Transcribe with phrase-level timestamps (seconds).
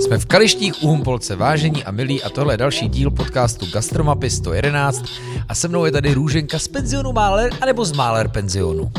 [0.00, 4.30] Jsme v Kalištích u Humpolce, vážení a milí a tohle je další díl podcastu Gastromapy
[4.30, 5.04] 111
[5.48, 8.90] a se mnou je tady Růženka z penzionu Máler anebo z Máler penzionu.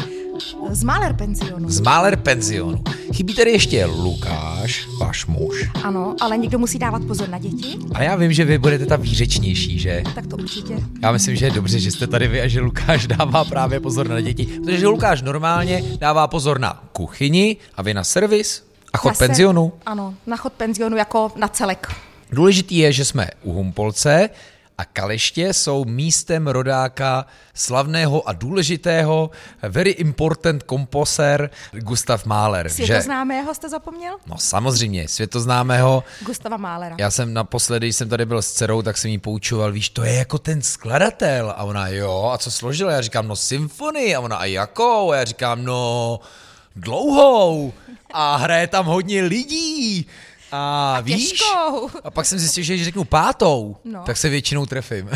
[0.69, 1.69] Z Máler penzionu.
[1.69, 2.83] Z Máler penzionu.
[3.13, 5.69] Chybí tady ještě Lukáš, váš muž.
[5.83, 8.95] Ano, ale někdo musí dávat pozor na děti, A já vím, že vy budete ta
[8.95, 10.03] výřečnější, že?
[10.15, 10.79] tak to určitě.
[11.03, 14.09] Já myslím, že je dobře, že jste tady vy a že Lukáš dává právě pozor
[14.09, 18.66] na děti, protože Lukáš normálně dává pozor na kuchyni a vy na servis
[18.97, 19.73] a chod Na se- penzionu.
[19.85, 21.87] Ano, na chod penzionu jako na celek.
[22.31, 24.29] Důležitý je, že jsme u Humpolce
[24.77, 29.29] a Kaliště jsou místem rodáka slavného a důležitého
[29.69, 32.67] very important komposer Gustav Mahler.
[32.69, 32.73] Že?
[32.85, 34.17] Světoznámého jste zapomněl?
[34.27, 36.03] No samozřejmě, světoznámého.
[36.25, 36.95] Gustava Málera.
[36.99, 40.03] Já jsem naposledy, když jsem tady byl s dcerou, tak jsem jí poučoval, víš, to
[40.03, 41.53] je jako ten skladatel.
[41.57, 42.91] A ona, jo, a co složila?
[42.91, 44.15] Já říkám, no symfonii.
[44.15, 45.11] A ona, a jakou?
[45.11, 46.19] A já říkám, no
[46.75, 47.73] dlouhou.
[48.13, 50.07] A hraje tam hodně lidí.
[50.51, 51.29] A, a víš?
[51.29, 51.89] Těžkou.
[52.03, 54.03] A pak jsem zjistil, že když řeknu pátou, no.
[54.05, 55.09] Tak se většinou trefím.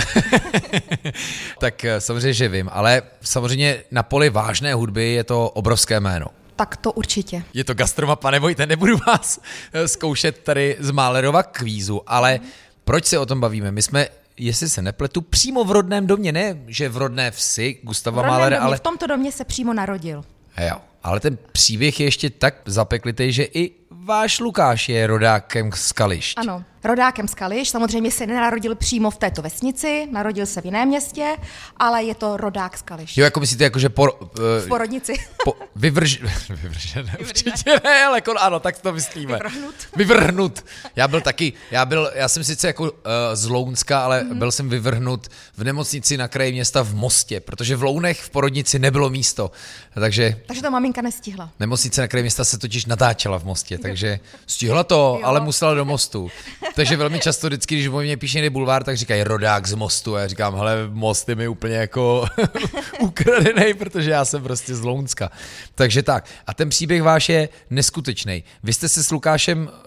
[1.60, 6.26] tak eh, samozřejmě, že vím, ale samozřejmě na poli vážné hudby je to obrovské jméno.
[6.56, 7.44] Tak to určitě.
[7.54, 9.40] Je to gastromapa, nebojte, nebudu vás
[9.74, 12.40] eh, zkoušet tady z Málerova kvízu, ale
[12.84, 13.72] proč se o tom bavíme?
[13.72, 18.40] My jsme, jestli se nepletu, přímo v rodném domě, ne, že v rodné vsi Gustava
[18.40, 18.78] domě, ale...
[18.78, 20.24] V tomto domě se přímo narodil.
[20.68, 25.92] Jo, ale ten příběh je ještě tak zapeklitý, že i váš Lukáš je rodákem z
[25.92, 26.38] Kališť.
[26.38, 27.70] Ano, rodákem z Kališ.
[27.70, 31.38] Samozřejmě se nenarodil přímo v této vesnici, narodil se v jiném městě,
[31.78, 33.17] ale je to rodák z Kališ.
[33.17, 34.28] Jo, jako myslíte, jako že por, uh,
[34.66, 35.14] V porodnici.
[35.44, 39.34] po, vyvrž, vyvržené, určitě ne, ale jako, ano, tak to myslíme.
[39.34, 39.75] Vyvrhnut.
[39.95, 40.66] Vyvrhnut.
[40.95, 42.89] Já byl taky, já byl, já jsem sice jako uh,
[43.34, 44.31] z Lounska, ale Mhm.
[44.34, 44.38] mm-hmm.
[44.38, 48.80] byl jsem vyvrhnut v nemocnici na kraji města v Mostě, protože v Lounech v porodnici
[48.80, 49.52] nebylo místo,
[49.94, 51.50] takže Takže to maminka nestihla.
[51.59, 55.28] Nemocnice na kraji města se totiž natáčela v Mostě, takže stihla to, Jo.
[55.28, 56.30] ale musela do Mostu.
[56.76, 60.16] Takže velmi často vždycky, když mě píše někde bulvár, tak říkají rodák z Mostu.
[60.16, 62.25] A já říkám, hele, Most je mi úplně jako
[63.00, 65.31] ukradený, protože já jsem prostě z Lounska.
[65.75, 66.25] Takže tak.
[66.47, 68.44] A ten příběh váš je neskutečný.
[68.64, 69.81] Vy jste se s Lukášem, eh,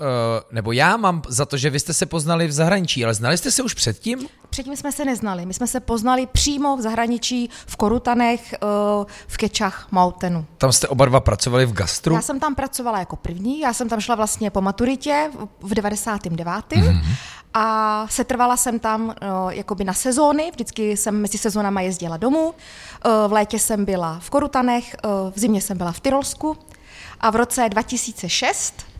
[0.53, 3.50] nebo já mám za to, že vy jste se poznali v zahraničí, ale znali jste
[3.50, 4.28] se už předtím?
[4.54, 5.47] Předtím jsme se neznali.
[5.47, 8.56] My jsme se poznali přímo v zahraničí, v Korutanech, eh,
[9.26, 10.47] v Kečach Mountainu.
[10.59, 12.15] Tam jste oba dva pracovali v gastru?
[12.15, 16.76] Já jsem tam pracovala jako první, já jsem tam šla vlastně po maturitě v 99.
[16.76, 16.88] Mhm.
[16.88, 17.14] Mm-hmm.
[17.54, 19.14] a setrvala jsem tam uh,
[19.50, 22.47] jakoby na sezóny, vždycky jsem mezi sezónama jezdila domů.
[22.47, 24.97] Uh, v létě jsem byla v Korutanech,
[25.34, 26.56] v zimě jsem byla v Tyrolsku
[27.20, 28.94] a v roce 2006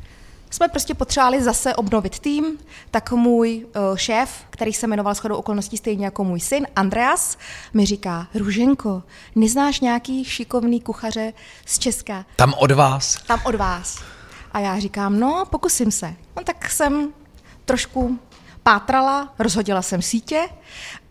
[0.55, 2.59] jsme prostě potřebovali zase obnovit tým,
[2.91, 7.39] tak můj uh, šéf, který se jmenoval shodou okolností stejně jako můj syn, Andreas,
[7.73, 9.03] mi říká, Růženko,
[9.35, 11.33] neznáš nějaký šikovný kuchaře
[11.67, 12.25] z Česka?
[12.37, 13.23] Tam od vás?
[13.27, 14.03] tam od vás.
[14.53, 16.15] A já říkám, no, pokusím se.
[16.37, 17.13] No tak jsem
[17.65, 18.19] trošku
[18.63, 20.49] pátrala, rozhodila jsem sítě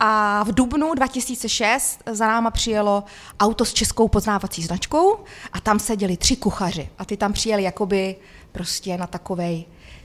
[0.00, 3.04] a v dubnu 2006 za náma přijelo
[3.40, 5.18] auto s českou poznávací značkou
[5.52, 8.16] a tam seděli tři kuchaři a ty tam přijeli jakoby
[8.54, 9.64] prostě na takovej,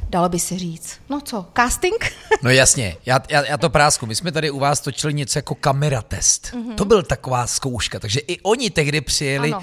[0.10, 2.14] dalo by se říct, no co, casting?
[2.44, 4.06] No jasně, já, já, já to prásku.
[4.06, 6.54] My jsme tady u vás točili něco jako kameratest.
[6.54, 6.76] Mm-hmm.
[6.76, 9.60] To byl taková zkouška, takže i oni tehdy přijeli uh,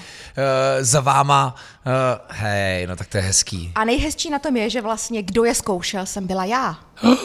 [0.80, 1.54] za váma.
[1.86, 1.92] Uh,
[2.28, 3.72] hej, no tak to je hezký.
[3.74, 6.78] A nejhezčí na tom je, že vlastně kdo je zkoušel, jsem byla já.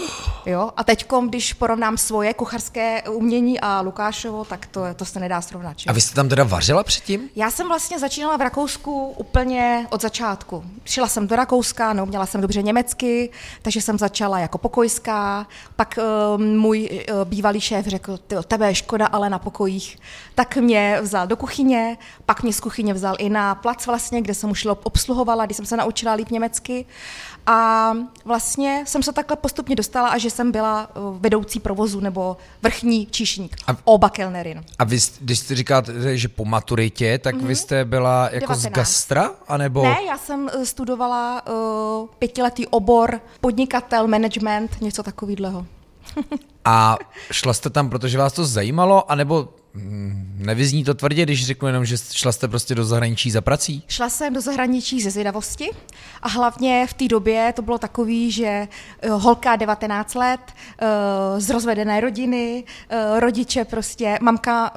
[0.46, 0.70] Jo?
[0.78, 5.80] A teď, když porovnám svoje kuchařské umění a Lukášovo, tak to, to se nedá srovnat.
[5.80, 5.90] Že?
[5.90, 7.30] A vy jste tam teda vařila předtím?
[7.36, 10.64] Já jsem vlastně začínala v Rakousku úplně od začátku.
[10.86, 13.30] Šla jsem do Rakouska, neuměla jsem dobře německy,
[13.62, 15.48] takže jsem začala jako pokojská.
[15.76, 16.00] Pak
[16.36, 19.98] uh, můj uh, bývalý šéf řekl, ty tebe je škoda, ale na pokojích.
[20.36, 24.34] Tak mě vzal do kuchyně, pak mě z kuchyně vzal i na plac vlastně, kde
[24.34, 26.86] jsem už obsluhovala, když jsem se naučila líp německy.
[27.48, 27.92] A
[28.26, 33.06] vlastně jsem se takhle postupně dostala, až že jsem byla uh, vedoucí provozu nebo vrchní
[33.06, 33.56] číšník.
[33.68, 33.78] A- A...
[33.84, 34.64] Oba Kellnerin.
[34.80, 37.46] A vy, když jste říkáte, že po maturitě, tak mm-hmm.
[37.46, 38.76] vy jste byla jako z 19.
[38.76, 39.32] gastra?
[39.48, 39.84] Anebo...
[39.84, 45.66] Ne, já jsem eh, studovala uh, pětiletý obor podnikatel, management, něco takového.
[46.66, 46.98] A
[47.32, 49.50] šla jste tam, protože vás to zajímalo, anebo
[50.38, 53.84] nevyzní to tvrdě, když řeknu jenom, že šla jste prostě do zahraničí za prací?
[53.88, 55.70] Šla jsem do zahraničí ze zvědavosti
[56.22, 60.40] a hlavně v té době to bylo takový, že eh, holka 19 let,
[60.82, 60.86] eh,
[61.42, 64.72] z rozvedené rodiny, eh, rodiče prostě, mamka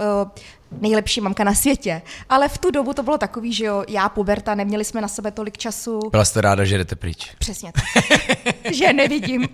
[0.81, 2.02] nejlepší mamka na světě.
[2.29, 5.31] Ale v tu dobu to bylo takový, že jo, já puberta, neměli jsme na sebe
[5.31, 6.00] tolik času.
[6.11, 7.35] Byla jste ráda, že jdete pryč.
[7.38, 7.85] Přesně tak.
[8.73, 9.49] že nevidím.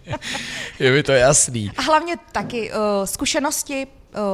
[0.80, 1.70] Je mi to jasný.
[1.76, 3.86] A hlavně taky uh, zkušenosti,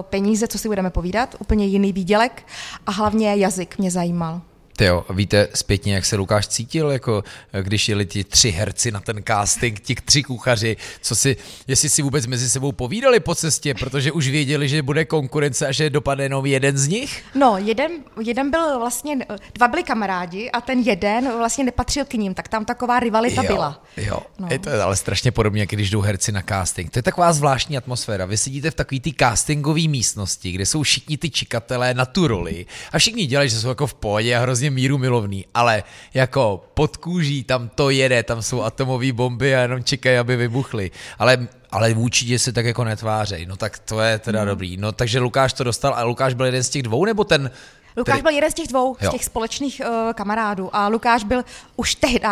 [0.02, 2.46] peníze, co si budeme povídat, úplně jiný výdělek
[2.87, 4.40] a hlavně jazyk mě zajímal.
[4.76, 7.24] Ty jo, víte zpětně, jak se Lukáš cítil, jako
[7.62, 11.36] když jeli ti tři herci na ten casting, ti tři kuchaři, co si,
[11.66, 15.72] jestli si vůbec mezi sebou povídali po cestě, protože už věděli, že bude konkurence a
[15.72, 17.24] že dopadne jenom jeden z nich?
[17.34, 17.92] No, jeden,
[18.24, 19.19] jeden byl vlastně,
[19.54, 23.48] dva byli kamarádi a ten jeden vlastně nepatřil k ním, tak tam taková rivalita jo,
[23.48, 23.84] byla.
[23.96, 24.48] Jo, no.
[24.50, 26.90] je to ale strašně podobně, když jdou herci na casting.
[26.90, 28.26] To je taková zvláštní atmosféra.
[28.26, 32.66] Vy sedíte v takové té castingové místnosti, kde jsou všichni ty čikatelé na tu roli
[32.92, 35.82] a všichni dělají, že jsou jako v pohodě a hrozně míru milovný, ale
[36.14, 40.90] jako pod kůží tam to jede, tam jsou atomové bomby a jenom čekají, aby vybuchly.
[41.19, 43.46] Ale ale vůči se tak jako netvářej.
[43.46, 44.46] No tak to je teda mm.
[44.46, 44.76] dobrý.
[44.76, 47.50] No takže Lukáš to dostal a Lukáš byl jeden z těch dvou, nebo ten...
[47.96, 48.22] Lukáš který...
[48.22, 49.08] byl jeden z těch dvou, jo.
[49.08, 51.44] z těch společných uh, kamarádů a Lukáš byl
[51.76, 52.26] už tehdy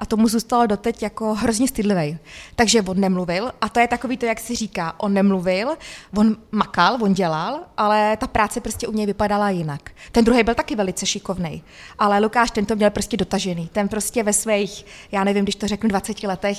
[0.00, 2.18] a tomu zůstalo doteď jako hrozně stydlivý.
[2.56, 5.76] Takže on nemluvil a to je takový to, jak si říká, on nemluvil,
[6.16, 9.90] on makal, on dělal, ale ta práce prostě u něj vypadala jinak.
[10.12, 11.62] Ten druhý byl taky velice šikovný,
[11.98, 13.68] ale Lukáš ten to měl prostě dotažený.
[13.72, 16.58] Ten prostě ve svých, já nevím, když to řeknu, 20 letech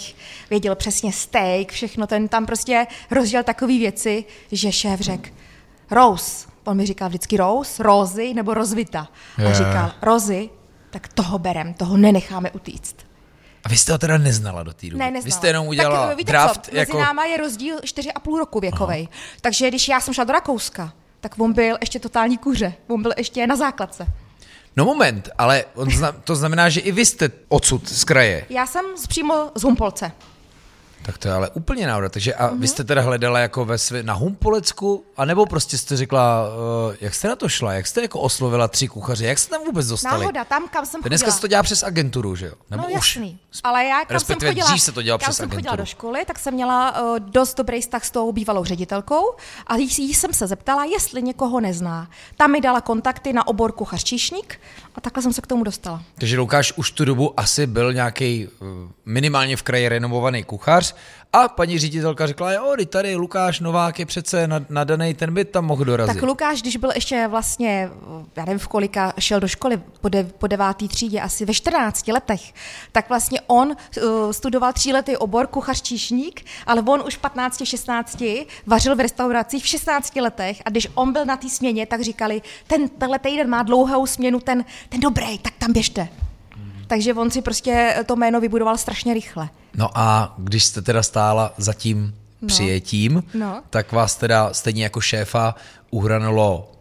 [0.50, 5.30] věděl přesně steak, všechno, ten tam prostě rozdělal takové věci, že šéf řekl,
[5.92, 9.08] Rose, on mi říkal vždycky Rose, Rozy nebo Rozvita.
[9.50, 10.50] A říkal, Rozy,
[10.90, 13.11] tak toho berem, toho nenecháme utíct.
[13.64, 14.98] A vy jste ho teda neznala do té doby?
[14.98, 15.26] Ne, neznala.
[15.26, 16.98] Vy jste jenom udělala tak, víte draft co, jako...
[16.98, 19.08] Mezi náma je rozdíl 4,5 roku věkovej.
[19.12, 19.22] Aha.
[19.42, 22.74] Takže když já jsem šla do Rakouska, tak on byl ještě totální kuře.
[22.88, 24.08] On byl ještě na základce.
[24.78, 28.46] No moment, ale on zna, to znamená, že i vy jste odsud z kraje.
[28.50, 30.12] Já jsem přímo z Humpolce.
[31.04, 32.10] Tak to je ale úplně náhoda.
[32.10, 32.60] Takže a mm-hmm.
[32.60, 36.46] vy jste teda hledala jako ve svě, na Humpolecku, anebo prostě jste řekla,
[36.88, 39.66] uh, jak jste na to šla, jak jste jako oslovila tři kuchaře, jak jste tam
[39.66, 40.20] vůbec dostali?
[40.20, 41.10] Náhoda, tam kam jsem chodila.
[41.10, 42.54] Dneska se to dělá přes agenturu, že jo?
[42.70, 42.94] Nebo no už?
[42.94, 45.60] jasný, ale já kam jsem chodila, dřív se to dělalo přes jsem agenturu.
[45.60, 49.36] chodila do školy, tak jsem měla uh, dost dobrý vztah s tou bývalou ředitelkou
[49.68, 52.10] a jí, jí jsem se zeptala, jestli někoho nezná.
[52.38, 54.60] Tam mi dala kontakty na obor kuchař číšník
[54.96, 56.04] a takhle jsem se k tomu dostala.
[56.16, 58.68] Takže Lukáš už tu dobu asi byl nějaký uh,
[59.06, 60.91] minimálně v kraji renovovaný kuchař
[61.34, 65.86] a paní ředitelka řekla, jo, tady Lukáš Novák je přece nadaný, ten by tam mohl
[65.86, 66.16] dorazit.
[66.16, 67.90] Tak Lukáš, když byl ještě vlastně,
[68.36, 72.08] já nevím v kolika, šel do školy po, de, po devátý třídě, asi ve 14
[72.08, 72.54] letech,
[72.92, 78.24] tak vlastně on uh, studoval tříletý obor kuchař číšník, ale on už v 15, 16
[78.66, 82.42] vařil v restauracích v 16 letech a když on byl na té směně, tak říkali,
[82.68, 86.08] ten tenhle týden má dlouhou směnu, ten, ten dobrý, tak tam běžte.
[86.92, 89.50] Takže on si prostě to jméno vybudoval strašně rychle.
[89.76, 92.48] No a když jste teda stála za tím no.
[92.48, 93.64] přijetím, no.
[93.70, 95.56] tak vás teda stejně jako šéfa
[95.92, 96.72] uhranulo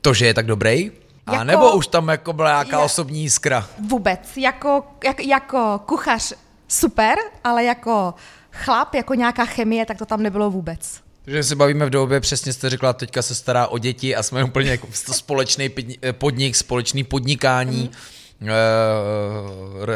[0.00, 0.84] to, že je tak dobrý?
[1.26, 3.68] Jako, a nebo už tam jako byla nějaká je, osobní jiskra?
[3.88, 4.36] Vůbec.
[4.36, 6.32] Jako, jak, jako kuchař
[6.68, 8.14] super, ale jako
[8.52, 11.00] chlap, jako nějaká chemie, tak to tam nebylo vůbec.
[11.24, 14.44] Takže se bavíme v době, přesně jste řekla, teďka se stará o děti a jsme
[14.44, 15.70] úplně jako společný
[16.12, 17.82] podnik, společný podnikání.
[17.82, 18.21] Mm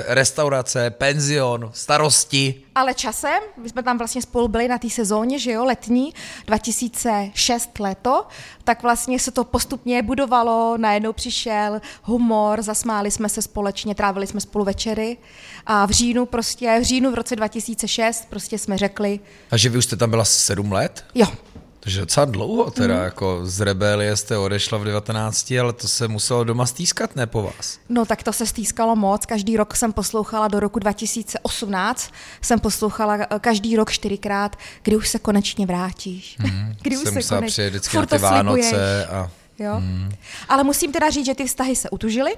[0.07, 2.63] restaurace, penzion, starosti.
[2.75, 6.15] Ale časem, my jsme tam vlastně spolu byli na té sezóně, že jo, letní,
[6.47, 8.27] 2006 leto,
[8.65, 14.41] tak vlastně se to postupně budovalo, najednou přišel humor, zasmáli jsme se společně, trávili jsme
[14.41, 15.17] spolu večery
[15.67, 19.21] a v říjnu prostě, v říjnu v roce 2006 prostě jsme řekli...
[19.51, 21.05] A že vy už jste tam byla sedm let?
[21.15, 21.27] Jo,
[21.87, 23.05] takže docela dlouho teda, mm.
[23.05, 27.43] jako z rebelie jste odešla v 19, ale to se muselo doma stýskat, ne po
[27.43, 27.79] vás?
[27.89, 32.13] No tak to se stýskalo moc, každý rok jsem poslouchala do roku 2018,
[32.43, 36.37] jsem poslouchala eh, každý rok čtyřikrát, kdy už se konečně vrátíš.
[36.39, 36.75] Mm.
[36.83, 37.47] kdy už se konečně...
[37.47, 39.31] přijet vždycky na ty Vánoce a...
[39.59, 39.81] Jo?
[39.81, 40.13] Mm.
[40.49, 42.35] Ale musím teda říct, že ty vztahy se utužily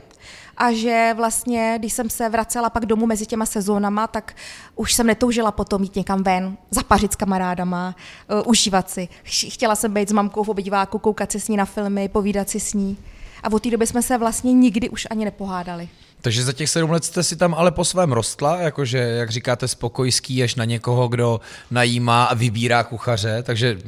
[0.56, 4.36] a že vlastně, když jsem se vracela pak domů mezi těma sezónama, tak
[4.76, 7.96] už jsem netoužila potom jít někam ven, zapařit s kamarádama,
[8.30, 9.08] uh, užívat si.
[9.22, 12.60] Chtěla jsem být s mamkou v obýváku, koukat si s ní na filmy, povídat si
[12.60, 12.96] s ní.
[13.42, 15.88] A od té doby jsme se vlastně nikdy už ani nepohádali.
[16.20, 19.68] Takže za těch sedm let jste si tam ale po svém rostla, jakože, jak říkáte,
[19.68, 23.78] spokojský až na někoho, kdo najímá a vybírá kuchaře, takže...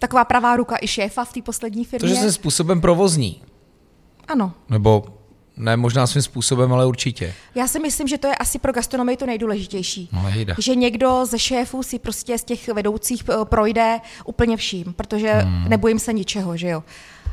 [0.00, 2.08] Taková pravá ruka i šéfa v té poslední firmě.
[2.08, 3.42] Takže jsem způsobem provozní.
[4.28, 4.52] Ano.
[4.68, 5.04] Nebo
[5.56, 7.34] ne možná svým způsobem, ale určitě.
[7.54, 10.08] Já si myslím, že to je asi pro gastronomii to nejdůležitější.
[10.12, 10.54] No, hejda.
[10.58, 15.68] Že někdo ze šéfů si prostě z těch vedoucích eh, projde úplně vším, protože hmm.
[15.68, 16.82] nebojím se ničeho, že jo.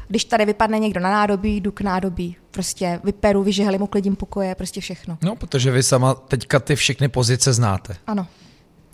[0.07, 2.35] Když tady vypadne někdo na nádobí, jdu k nádobí.
[2.51, 5.17] Prostě vyperu, vyžehli mu klidím pokoje, prostě všechno.
[5.23, 7.95] No, protože vy sama teďka ty všechny pozice znáte.
[8.07, 8.27] Ano.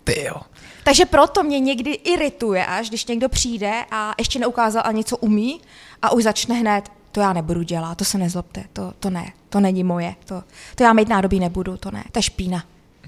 [0.04, 0.36] Ty jo.
[0.84, 5.60] Takže proto mě někdy irituje, až když někdo přijde a ještě neukázal ani co umí
[6.02, 9.60] a už začne hned, to já nebudu dělat, to se nezlobte, to, to ne, to
[9.60, 10.42] není moje, to,
[10.74, 12.64] to já mít nádobí nebudu, to ne, to je špína.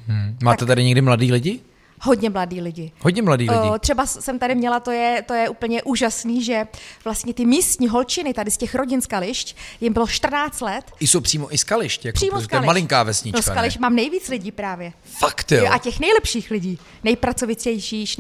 [0.06, 0.36] Hmm.
[0.42, 1.60] Máte tak, tady někdy mladý lidi?
[2.00, 2.92] Hodně mladí lidi.
[3.00, 3.60] Hodně mladí lidi.
[3.74, 6.66] O, třeba jsem tady měla, to je, to je úplně úžasný, že
[7.04, 10.84] vlastně ty místní holčiny tady z těch rodin z Kališť, jim bylo 14 let.
[11.00, 12.66] I jsou přímo i z Kališť, jako, Přímo z Kališť.
[12.66, 13.82] malinká vesnička, No z Kališť ne?
[13.82, 14.92] mám nejvíc lidí právě.
[15.18, 15.58] Fakt jo.
[15.64, 18.16] Jo, a těch nejlepších lidí, nejpracovitějších,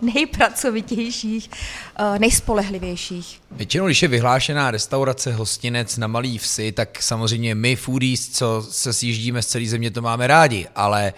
[0.00, 1.50] nejpracovitějších,
[1.98, 3.40] eh, nejspolehlivějších.
[3.50, 8.92] Většinou, když je vyhlášená restaurace, hostinec na malý vsi, tak samozřejmě my foodies, co se
[8.92, 11.12] sjíždíme z celé země, to máme rádi, ale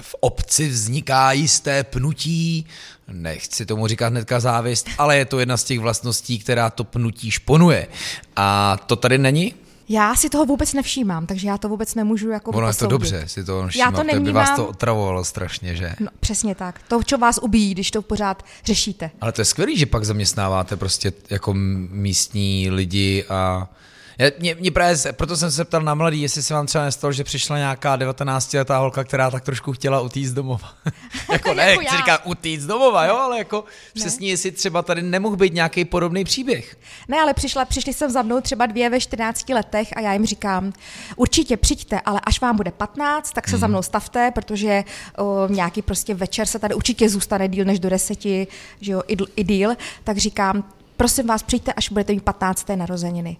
[0.00, 2.66] v obci vzniká jisté pnutí,
[3.08, 7.30] nechci tomu říkat hnedka závist, ale je to jedna z těch vlastností, která to pnutí
[7.30, 7.88] šponuje.
[8.36, 9.54] A to tady není?
[9.88, 13.24] Já si toho vůbec nevšímám, takže já to vůbec nemůžu jako Ono je to dobře,
[13.26, 15.94] si to Já všímat, to to by vás to otravovalo strašně, že?
[16.00, 16.80] No, přesně tak.
[16.88, 19.10] To, co vás ubíjí, když to pořád řešíte.
[19.20, 23.68] Ale to je skvělý, že pak zaměstnáváte prostě jako místní lidi a
[24.18, 27.12] já, mě, mě právě, proto jsem se ptal na mladý, jestli se vám třeba nestalo,
[27.12, 30.72] že přišla nějaká 19-letá holka, která tak trošku chtěla utíct domova.
[31.32, 31.96] jako ne, Jako já.
[31.96, 36.76] říkat utíct domova, jo, ale jako přesně, jestli třeba tady nemohl být nějaký podobný příběh.
[37.08, 40.26] Ne, ale přišla, přišli jsem za mnou třeba dvě ve 14 letech a já jim
[40.26, 40.72] říkám,
[41.16, 44.84] určitě přijďte, ale až vám bude 15, tak se za mnou stavte, protože
[45.18, 48.46] o, nějaký prostě večer se tady určitě zůstane díl než do deseti,
[48.80, 49.70] že jo, i, i díl,
[50.04, 50.64] tak říkám,
[50.96, 52.68] prosím vás, přijďte, až budete mít 15.
[52.74, 53.36] narozeniny.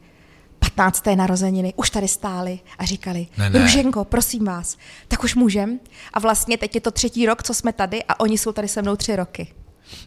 [0.75, 1.07] 15.
[1.15, 3.59] narozeniny už tady stáli a říkali, Ne, ne.
[3.59, 4.77] Růženko, prosím vás,
[5.09, 5.81] tak už můžem.
[6.13, 8.83] A vlastně teď je to třetí rok, co jsme tady a oni jsou tady se
[8.83, 9.47] mnou tři roky.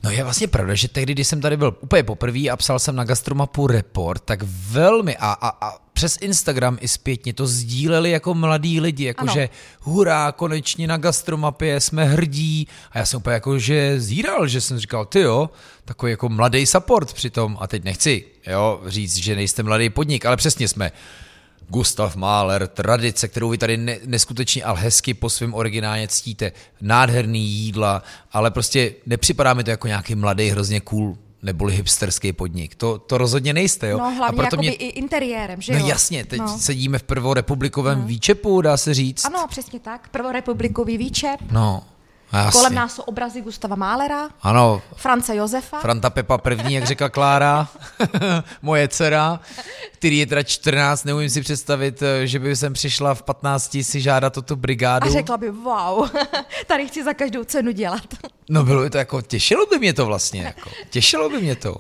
[0.04, 2.96] No je vlastně pravda, že tehdy, když jsem tady byl úplně poprvé a psal jsem
[2.96, 8.34] na Gastromapu report, tak velmi a, a, a přes Instagram i zpětně to sdíleli jako
[8.34, 9.50] mladí lidi, jakože
[9.82, 12.68] hurá, konečně na Gastromapě jsme hrdí.
[12.92, 15.50] A já jsem úplně jako, že zíral, že jsem říkal, ty jo,
[15.86, 20.38] takový jako mladý support přitom a teď nechci, jo, říct, že nejste mladý podnik, ale
[20.38, 20.92] přesně jsme
[21.70, 27.46] Gustav Mahler, tradice, kterou vy tady ne, neskutečně ale hezky po svém originálně ctíte, nádherný
[27.50, 32.76] jídla, ale prostě nepřipadá mi to jako nějaký mladý, hrozně cool neboli hipsterský podnik.
[32.76, 33.98] To, to rozhodně nejste, jo?
[33.98, 34.72] No A hlavně proto jakoby mě...
[34.74, 35.88] i interiérem, že No jo?
[35.88, 36.60] jasně, teď No.
[36.60, 39.26] sedíme v prvorepublikovém výčepu, dá se říct.
[39.26, 40.10] Ano, přesně tak.
[40.10, 41.40] Prvorepublikový výčep.
[41.52, 41.84] No,
[42.34, 42.52] jasně.
[42.52, 45.80] Kolem nás jsou obrazy Gustava Málera, Ano, France Josefa.
[45.80, 47.68] Franta Pepa první, jak řekla Klára,
[48.62, 49.40] moje dcera,
[49.94, 54.02] který je teda 14, neumím si představit, eh, že by jsem přišla v 15 si
[54.02, 55.08] žádat o tu brigádu.
[55.08, 56.10] a řekla by, wow,
[56.68, 58.04] tady chci za každou cenu dělat.
[58.50, 61.76] No bylo by to jako, těšilo by mě to vlastně, jako, těšilo by mě to.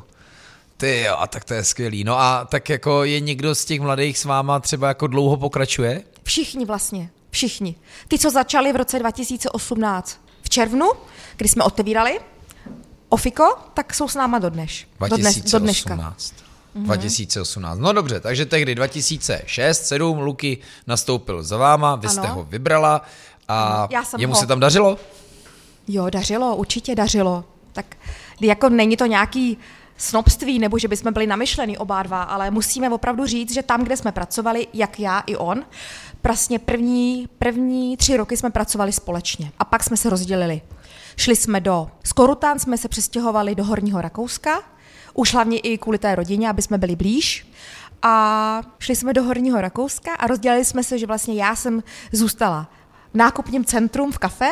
[0.77, 2.03] Ty jo, a tak to je skvělý.
[2.03, 6.03] No a tak jako je někdo z těch mladých s váma třeba jako dlouho pokračuje?
[6.23, 7.75] Všichni vlastně, všichni.
[8.07, 10.85] Ty, co začali v roce 2018 v červnu,
[11.37, 12.19] kdy jsme otevírali
[13.09, 14.87] Ofiko, tak jsou s náma do dneš.
[15.09, 15.95] Do, dnes, do dneška.
[15.95, 16.33] 2018.
[16.75, 17.79] 2018.
[17.79, 22.35] No dobře, takže tehdy 2006, 7 Luky nastoupil za váma, vy jste Ano.
[22.35, 23.01] ho vybrala
[23.47, 24.39] a já jsem jemu ho.
[24.39, 24.97] se tam dařilo?
[25.87, 27.43] Jo, dařilo, určitě dařilo.
[27.73, 27.97] Tak
[28.41, 29.57] jako není to nějaký
[29.97, 33.97] snobství, nebo že bychom byli namyšlený oba dva, ale musíme opravdu říct, že tam, kde
[33.97, 35.65] jsme pracovali, jak já i on,
[36.23, 40.61] vlastně první, první tři roky jsme pracovali společně a pak jsme se rozdělili.
[41.17, 44.63] Šli jsme do Skorutan, jsme se přestěhovali do Horního Rakouska,
[45.13, 47.51] už hlavně i kvůli té rodině, aby jsme byli blíž.
[48.01, 52.69] A šli jsme do Horního Rakouska a rozdělili jsme se, že vlastně já jsem zůstala
[53.13, 54.49] v nákupním centrum v kafe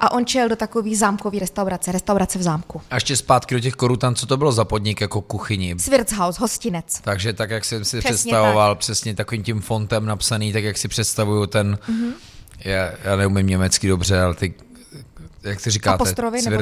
[0.00, 2.82] a on čel do takový zámkový restaurace, restaurace v zámku.
[2.90, 5.74] A ještě zpátky do těch korutan, co to bylo za podnik jako kuchyni?
[5.78, 7.00] Swirtshaus, hostinec.
[7.04, 10.88] Takže tak, jak jsem si Přesně představoval, přesně takovým tím fontem napsaný, tak jak si
[10.88, 12.00] představuju ten, Mhm.
[12.04, 12.12] mm-hmm.
[12.64, 14.54] já, já neumím německy dobře, ale ty,
[15.42, 16.56] jak ty říkáte, Apostrovy, my-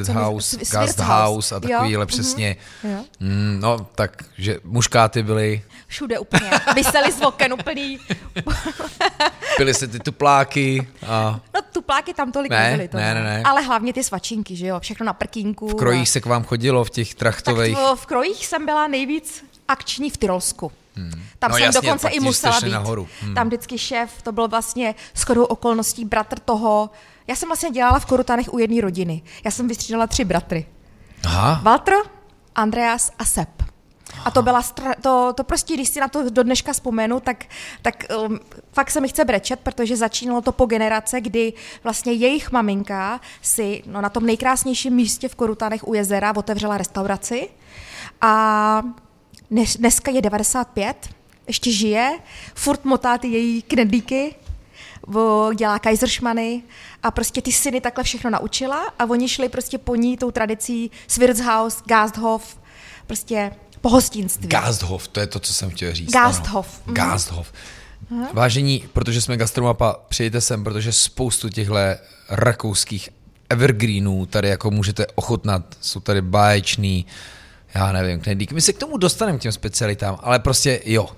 [0.72, 2.08] Gasthaus a Jo, takovýhle mhm.
[2.08, 2.56] přesně.
[2.84, 3.04] Jo.
[3.20, 6.50] Mm, no, tak, že muškáty byly, Všude úplně.
[6.74, 7.98] Vyseli z oken úplný.
[9.56, 12.88] pily se ty tupláky a No tupláky tam tolik Ne, nebyly.
[12.88, 13.42] To ne, ne, ne.
[13.44, 15.68] Ale hlavně ty svačinky, že jo, všechno na prkínku.
[15.68, 17.76] v a- krojích se k vám chodilo, v těch Tak trachtových.
[17.76, 20.72] to, v krojích jsem byla nejvíc akční v Tyrolsku.
[20.96, 21.22] Hmm.
[21.38, 22.70] Tam No jsem jasně, dokonce i musela být.
[22.70, 23.08] nahoru.
[23.22, 23.34] Hmm.
[23.34, 26.90] Tam vždycky šéf, to byl vlastně shodou okolností bratr toho.
[27.28, 29.22] Já jsem vlastně dělala v Korutanech u jedné rodiny.
[29.44, 30.66] Já jsem vystřídala tři bratry.
[31.24, 31.94] Aha, Walter,
[32.54, 33.62] Andreas a Sepp.
[34.24, 37.44] A to byla stra- to, to prostě, když si na to do dneška vzpomenu, tak,
[37.82, 38.40] tak um,
[38.72, 41.52] fakt se mi chce brečet, protože začínalo to po generace, kdy
[41.84, 47.48] vlastně jejich maminka si no, na tom nejkrásnějším místě v Korutanech u jezera otevřela restauraci
[48.20, 48.82] a
[49.50, 51.08] dnes, dneska je 95,
[51.46, 52.18] ještě žije,
[52.54, 54.34] furt motá ty její knedlíky,
[55.54, 56.62] dělá Kaiserschmanny
[57.02, 60.90] a prostě ty syny takhle všechno naučila a oni šli prostě po ní tou tradicí
[61.06, 62.58] Swirtshaus, Gasthof,
[63.06, 63.50] prostě
[63.80, 64.48] pohostinství.
[64.48, 66.12] Gasthof, to je to, co jsem chtěl říct.
[66.12, 66.94] Gasthof, ano.
[66.94, 67.52] Gasthof.
[68.32, 71.74] Vážení, protože jsme gastromapa, přijďte sem, protože spoustu těchto
[72.28, 73.08] rakouských
[73.50, 77.06] evergreenů tady jako můžete ochutnat, jsou tady báječný,
[77.74, 78.54] já nevím, knedlíky.
[78.54, 81.08] My se k tomu dostaneme k těm specialitám, ale prostě jo,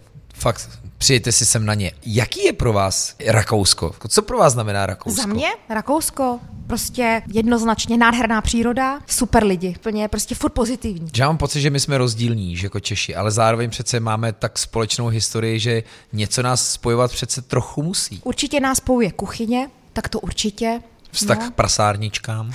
[0.40, 1.92] fakt přijďte si sem na ně.
[2.06, 3.92] Jaký je pro vás Rakousko?
[4.08, 5.22] Co pro vás znamená Rakousko?
[5.22, 11.10] Za mě Rakousko prostě jednoznačně nádherná příroda, super lidi, plně prostě furt pozitivní.
[11.16, 14.58] Já mám pocit, že my jsme rozdílní, že jako Češi, ale zároveň přece máme tak
[14.58, 15.82] společnou historii, že
[16.12, 18.20] něco nás spojovat přece trochu musí.
[18.24, 20.80] Určitě nás spojuje kuchyně, tak to určitě.
[21.12, 21.50] Vztah no.
[21.50, 22.52] k prasárničkám.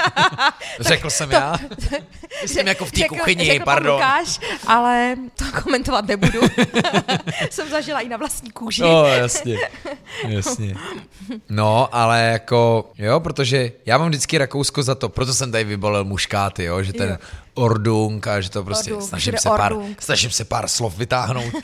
[0.80, 1.58] Řekl jsem to, já.
[2.42, 3.94] Myslím jako v té kuchyni, řekl pardon.
[3.94, 6.40] Lukáš, ale to komentovat nebudu.
[7.50, 8.82] jsem zažila i na vlastní kůži.
[8.82, 9.58] No, jasně.
[10.28, 10.74] Jasně.
[11.48, 16.04] No, ale jako, jo, protože já mám vždycky Rakousko za to, proto jsem tady vybalil
[16.04, 17.16] muškáty, jo, že ten jo.
[17.54, 21.54] Ordung a že to prostě Ordung, snažím, se pár, snažím se pár slov vytáhnout.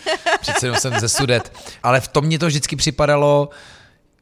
[0.40, 1.52] Přece jenom jsem ze Sudet.
[1.82, 3.48] Ale v tom mě to vždycky připadalo,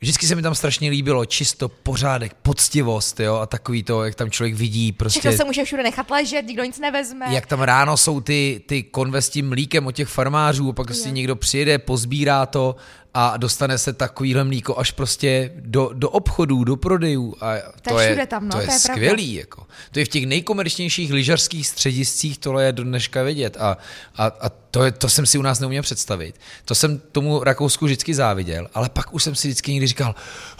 [0.04, 4.30] Vždycky se mi tam strašně líbilo čisto, pořádek, poctivost, jo, a takový to, jak tam
[4.30, 5.20] člověk vidí prostě.
[5.20, 7.26] Všechno se může všude nechat ležet, nikdo nic nevezme.
[7.28, 11.12] Jak tam ráno jsou ty, ty konve s tím mlíkem od těch farmářů, pak si
[11.12, 12.76] někdo přijede, pozbírá to
[13.14, 17.36] a dostane se takovýhle mlíko až prostě do, do obchodů, do prodejů.
[17.40, 19.34] A to, to je, tam, no, to je, to je skvělý.
[19.34, 19.66] Jako.
[19.92, 23.56] To je v těch nejkomerčnějších lyžařských střediscích, tohle je do dneška vidět.
[23.56, 23.76] A,
[24.16, 26.40] a, a to, je, to jsem si u nás neuměl představit.
[26.64, 30.14] To jsem tomu Rakousku vždycky záviděl, ale pak už jsem si vždycky někdy říkal,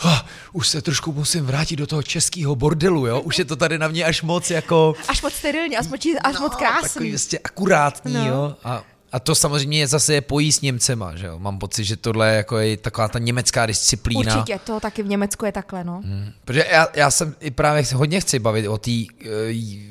[0.04, 0.20] oh,
[0.52, 3.20] už se trošku musím vrátit do toho českého bordelu, jo?
[3.20, 4.94] Už je to tady na mě až moc jako...
[5.08, 6.88] Až moc sterilní, až moc, až no, moc krásný.
[6.88, 8.28] Takový vlastně akurátní, no.
[8.28, 8.56] jo?
[8.64, 11.38] A, a to samozřejmě zase je pojí s Němcema, že jo?
[11.38, 14.36] Mám pocit, že tohle je jako je taková ta německá disciplína.
[14.36, 16.00] Určitě, to taky v Německu je takhle, no.
[16.04, 16.32] Hmm.
[16.44, 19.30] Protože já, já jsem i právě hodně chci bavit o té uh,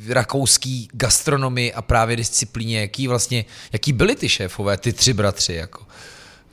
[0.09, 5.85] rakouské gastronomii a právě disciplíně, jaký vlastně, jaký byli ty šéfové, ty tři bratři, jako.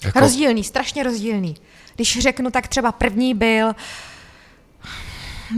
[0.03, 0.21] jako...
[0.21, 1.57] Rozdílný, strašně rozdílný.
[1.95, 3.73] Když řeknu, tak třeba první byl,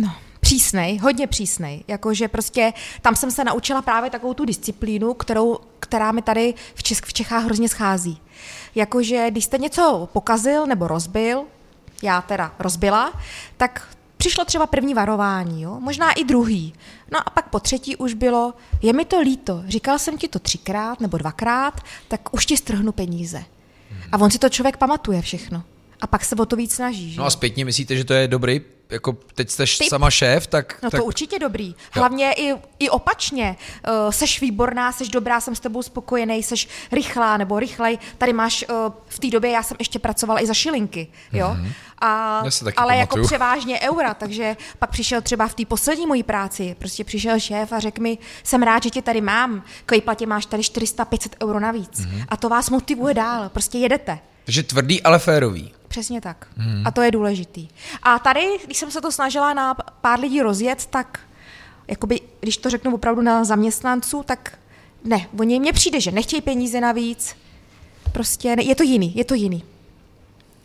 [0.00, 1.84] no, přísnej, hodně přísnej.
[1.88, 2.72] Jakože prostě
[3.02, 7.12] tam jsem se naučila právě takovou tu disciplínu, kterou, která mi tady v, Česk, v
[7.12, 8.20] Čechách hrozně schází.
[8.74, 11.44] Jakože když jste něco pokazil nebo rozbil,
[12.02, 13.12] já teda rozbila,
[13.56, 15.80] tak přišlo třeba první varování, jo?
[15.80, 16.74] možná i druhý.
[17.12, 20.38] No a pak po třetí už bylo, je mi to líto, říkal jsem ti to
[20.38, 23.44] třikrát nebo dvakrát, tak už ti strhnu peníze.
[24.12, 25.62] A on si to člověk pamatuje všechno.
[26.00, 27.12] A pak se o to víc snaží.
[27.12, 27.20] Že?
[27.20, 28.60] No a zpětně myslíte, že to je dobrý
[28.92, 29.88] jako teď jsi Typ.
[29.88, 30.78] sama šéf, tak...
[30.82, 31.00] No tak...
[31.00, 31.74] to určitě dobrý.
[31.92, 33.56] Hlavně i, i opačně.
[33.88, 37.98] Uh, seš výborná, seš dobrá, jsem s tebou spokojený, seš rychlá nebo rychlej.
[38.18, 41.48] Tady máš, uh, v té době já jsem ještě pracovala i za šilinky, jo?
[41.48, 41.72] Mm-hmm.
[42.00, 42.98] A, ale pamatuju.
[42.98, 47.72] jako převážně eura, takže pak přišel třeba v té poslední mojí práci, prostě přišel šéf
[47.72, 51.60] a řekl mi, jsem rád, že tě tady mám, k platě máš tady 400-500 euro
[51.60, 52.00] navíc.
[52.00, 52.24] Mm-hmm.
[52.28, 54.18] A to vás motivuje dál, prostě jedete.
[54.44, 55.72] Takže tvrdý, ale férový.
[55.88, 56.46] Přesně tak.
[56.56, 56.82] Hmm.
[56.86, 57.68] A to je důležitý.
[58.02, 61.20] A tady, když jsem se to snažila na pár lidí rozjet, tak
[61.88, 64.58] jakoby, když to řeknu opravdu na zaměstnanců, tak
[65.04, 67.36] ne, oni mně přijde, že nechtějí peníze navíc,
[68.12, 69.64] prostě ne, je to jiný, je to jiný.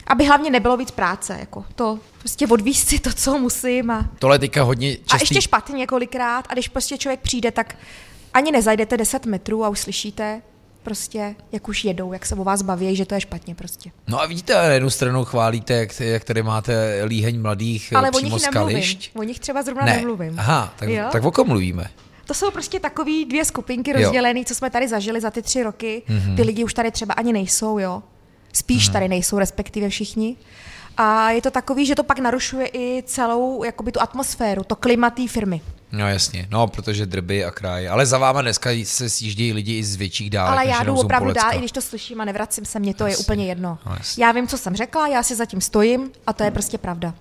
[0.07, 3.91] Aby hlavně nebylo víc práce, jako to prostě odvíš si to, co musím.
[3.91, 4.09] A...
[4.19, 5.13] Tohle teďka hodně častý...
[5.13, 7.75] A ještě špatně několikrát a když prostě člověk přijde, tak
[8.33, 10.41] ani nezajdete 10 metrů a už slyšíte,
[10.87, 13.91] prostě, jak už jedou, jak se o vás baví, že to je špatně prostě.
[14.07, 18.35] No a vidíte, na jednu stranu chválíte, jak, jak tady máte líheň mladých Ale přímo
[18.35, 18.83] o nich nemluvím.
[19.15, 19.95] O nich třeba zrovna ne.
[19.95, 20.39] nemluvím.
[20.39, 21.89] Aha, tak, tak o kom mluvíme?
[22.25, 26.03] To jsou prostě takové dvě skupinky rozdělené, co jsme tady zažili za ty tři roky.
[26.07, 26.35] Mm-hmm.
[26.35, 28.03] Ty lidi už tady třeba ani nejsou, jo.
[28.53, 28.93] Spíš mm-hmm.
[28.93, 30.35] tady nejsou, respektive všichni.
[30.97, 35.09] A je to takový, že to pak narušuje i celou jakoby tu atmosféru, to klima
[35.09, 35.61] té firmy.
[35.91, 37.89] No jasně, no, protože drby a kraj.
[37.89, 40.51] Ale za váma dneska se sjíždějí lidi i z větších dálek.
[40.51, 43.21] Ale já jdu opravdu dál, i když to slyším a nevracím se, mně to jasně.
[43.21, 43.79] je úplně jedno.
[43.85, 47.13] No, já vím, co jsem řekla, já si zatím stojím a to je prostě pravda.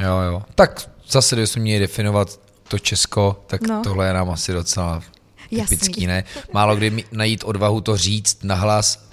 [0.00, 0.42] Jo, jo.
[0.54, 3.82] Tak zase, když jsme měli definovat to Česko, tak no.
[3.84, 5.02] tohle je nám asi docela
[5.48, 6.06] typický, Jasný.
[6.06, 6.24] ne?
[6.52, 9.08] Málo kdy najít odvahu to říct nahlas,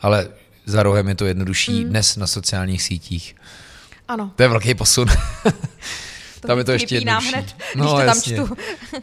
[0.00, 0.28] ale
[0.66, 1.90] za rohem je to jednodušší mm.
[1.90, 3.36] dnes na sociálních sítích.
[4.08, 4.32] Ano.
[4.36, 5.08] To je velký posun.
[6.42, 7.32] To tam je to ještě jednodušší.
[7.32, 8.36] hned, no, když to jasně.
[8.36, 8.56] tam čtu.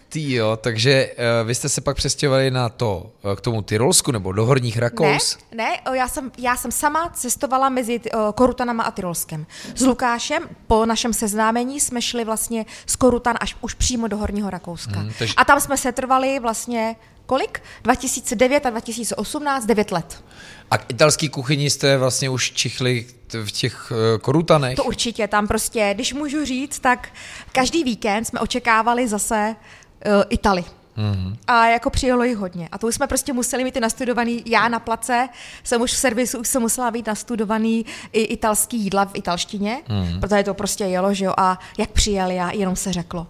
[0.10, 4.12] Ty jo, takže uh, vy jste se pak přestěhovali na to, uh, k tomu Tyrolsku
[4.12, 5.38] nebo do Horních Rakous?
[5.52, 9.46] Ne, ne já, jsem, já jsem sama cestovala mezi uh, Korutanama a Tyrolskem.
[9.76, 14.50] S Lukášem po našem seznámení jsme šli vlastně z Korutan až už přímo do Horního
[14.50, 15.00] Rakouska.
[15.00, 15.34] Hmm, tež...
[15.38, 16.96] A tam jsme se trvali vlastně
[17.30, 17.62] kolik?
[17.84, 20.24] 2009 a 2018, 9 let.
[20.72, 23.06] A k italský kuchyni jste vlastně už čichli
[23.46, 24.76] v těch eh, korutanech?
[24.76, 27.10] To určitě, tam prostě, když můžu říct, tak
[27.52, 30.64] každý víkend jsme očekávali zase uh, Itali.
[30.98, 31.38] Mm-hmm.
[31.48, 32.70] A jako přijelo jich hodně.
[32.72, 35.30] A to už jsme prostě museli mít i nastudovaný, já na place
[35.64, 40.20] jsem už v servisu, už jsem musela být nastudovaný i italský jídla v italštině, mm-hmm.
[40.20, 43.28] protože to prostě jelo, že jo, a jak přijeli a jenom se řeklo.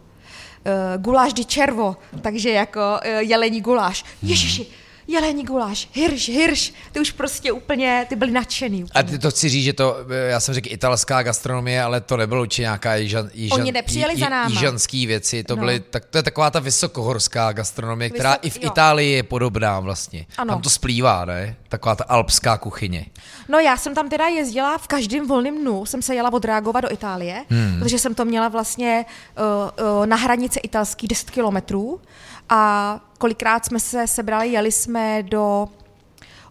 [0.66, 4.06] Uh, guláš di červo, takže jako uh, jelení guláš.
[4.22, 4.66] Ježiši,
[5.10, 8.84] jelení guláš, hirš, hirš, ty už prostě úplně, ty byli nadšený.
[8.84, 8.92] Úplně.
[9.00, 9.96] A ty to chci říct, že to,
[10.30, 14.30] já jsem řekl italská gastronomie, ale to nebylo určitě nějaká jižan, jižan, Oni nepřijeli za
[14.30, 14.50] náma.
[14.50, 15.60] jižanský věci, to, No.
[15.60, 18.68] byly, tak, to je taková ta vysokohorská gastronomie, která Vysok- i v jo.
[18.72, 20.26] Itálii je podobná vlastně.
[20.38, 20.54] Ano.
[20.54, 21.56] Tam to splývá, ne?
[21.70, 23.06] Taková ta alpská kuchyně.
[23.50, 26.92] No já jsem tam teda jezdila v každém volném dnu, jsem se jela odreagovat do
[26.94, 27.80] Itálie, hmm.
[27.80, 29.06] protože jsem to měla vlastně
[29.38, 32.02] uh, uh, na hranici italský 10 kilometrů
[32.50, 35.68] a kolikrát jsme se sebrali, jeli jsme do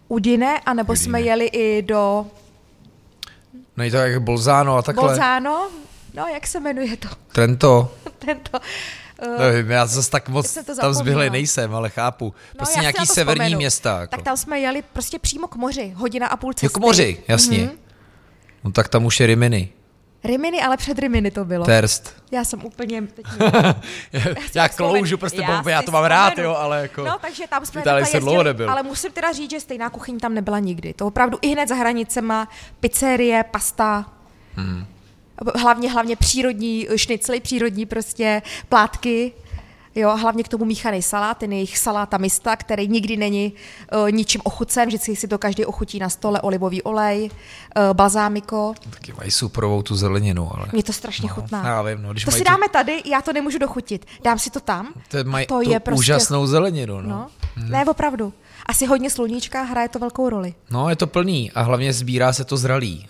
[0.07, 1.03] Udine, anebo Udine.
[1.03, 2.25] jsme jeli i do
[3.77, 5.07] No je to jak Bolzano a takhle.
[5.07, 5.69] Bolzano,
[6.13, 7.91] no jak se jmenuje to, Trento.
[8.19, 8.59] tento...
[9.27, 12.33] Uh, Nevím, já zase tak moc to tam zběhlej nejsem, ale chápu.
[12.57, 13.57] Prostě já si nějaký severní vzpomenu.
[13.57, 13.99] města.
[13.99, 14.11] Jako.
[14.15, 16.65] Tak tam jsme jeli prostě přímo k moři, hodina a půl cesty.
[16.65, 17.57] Jo, k moři, jasně.
[17.57, 17.71] Mhm.
[18.63, 19.69] No tak tam už je Rimini.
[20.23, 21.65] Rimini, ale před Rimini to bylo.
[21.65, 22.13] Terst.
[22.31, 23.01] Já jsem úplně...
[23.01, 23.25] Teď
[24.55, 27.03] já si kloužu prostě, Já já, já to mám rád, jo, ale jako...
[27.05, 28.71] No, takže tam jsme Itálii jsem dlouho nebyl.
[28.71, 30.93] ale musím teda říct, že stejná kuchyň tam nebyla nikdy.
[30.93, 32.47] To opravdu i hned za hranicema,
[32.79, 34.05] pizzerie, pasta,
[34.55, 34.85] Hmm.
[35.55, 39.31] hlavně, hlavně přírodní šnicely, přírodní prostě plátky,
[39.95, 43.53] Jo, hlavně k tomu míchaný salát, ten jejich saláta mista, který nikdy není
[43.93, 48.73] uh, ničím ochucen, vždycky si to každý ochutí na stole, olivový olej, uh, balzámiko.
[48.89, 50.65] Taky mají superovou tu zeleninu, ale...
[50.71, 51.67] Mně to strašně chutná.
[51.67, 54.05] Já vím, no, když to si tu- dáme tady, já to nemůžu dochutit.
[54.23, 54.93] Dám si to tam.
[55.07, 57.09] To mají to tu je prostě- úžasnou zeleninu, no.
[57.09, 57.27] No,
[57.69, 58.33] ne, opravdu.
[58.69, 60.53] Asi hodně sluníčka hraje to velkou roli.
[60.69, 63.07] No, je to plný a hlavně sbírá se to zralý.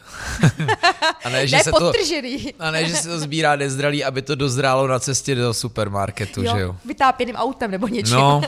[1.23, 1.79] a ne, že ne se to...
[1.79, 2.53] podtržený.
[2.59, 6.59] A ne, že se to sbírá nezralý, aby to dozrálo na cestě do supermarketu, že
[6.59, 6.75] jo?
[6.85, 8.15] Vytápěným autem nebo něčím.
[8.15, 8.41] No,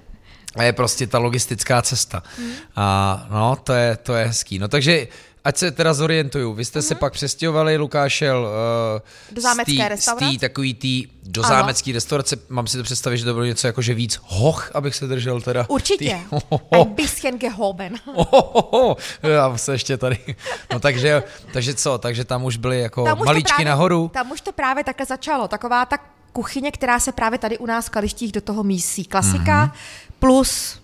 [0.56, 2.22] a je prostě ta logistická cesta.
[2.38, 2.52] Hmm.
[2.76, 4.58] A no, to je, to je hezký.
[4.58, 5.08] No takže,
[5.44, 9.34] ať se teda zorientuju, vy jste se pak přestěhovali, Lukáš šel uh, Mhm.
[9.34, 10.26] Do zámecké restaurace?
[10.26, 11.48] Z tý, takový tý, do Ano.
[11.48, 14.94] zámecký restaurace, mám si to představit, že to bylo něco jako, že víc hoch, abych
[14.94, 15.66] se držel teda.
[15.68, 16.20] Určitě.
[16.30, 16.36] Tý,
[16.70, 17.94] Ein bisschen gehoben.
[18.14, 20.18] Ohohoho, já se ještě tady.
[20.72, 24.10] No takže, takže co, takže tam už byly jako Tam už maličky právě, nahoru.
[24.14, 25.48] Tam už to právě takhle začalo.
[25.48, 25.96] Taková ta
[26.32, 29.04] kuchyně, která se právě tady u nás v Kalištích do toho mísí.
[29.04, 30.12] Klasika mm-hmm.
[30.18, 30.81] plus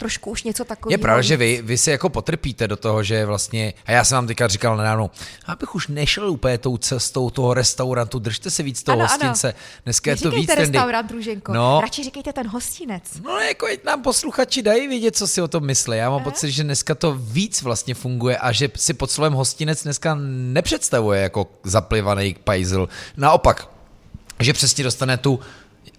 [0.00, 0.94] trošku už něco takového.
[0.94, 4.16] Je pravda, že vy, vy si jako potrpíte do toho, že vlastně, a já jsem
[4.16, 5.10] vám teďka říkal nedávno,
[5.46, 9.10] abych už nešel úplně tou cestou toho restaurantu, držte se víc toho Ano, ano.
[9.12, 11.52] hostince, dneska je to víc restaurant, Růženko.
[11.52, 11.80] No.
[11.80, 13.02] Radši říkejte ten hostinec.
[13.24, 15.96] No jako ať nám posluchači dají vědět, co si o tom myslí.
[15.98, 19.82] Já mám pocit, že dneska to víc vlastně funguje a že si pod slovem hostinec
[19.82, 22.88] dneska nepředstavuje jako zaplivaný pajzl.
[23.16, 23.68] Naopak,
[24.40, 25.40] že přesně dostane tu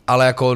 [0.07, 0.55] ale jako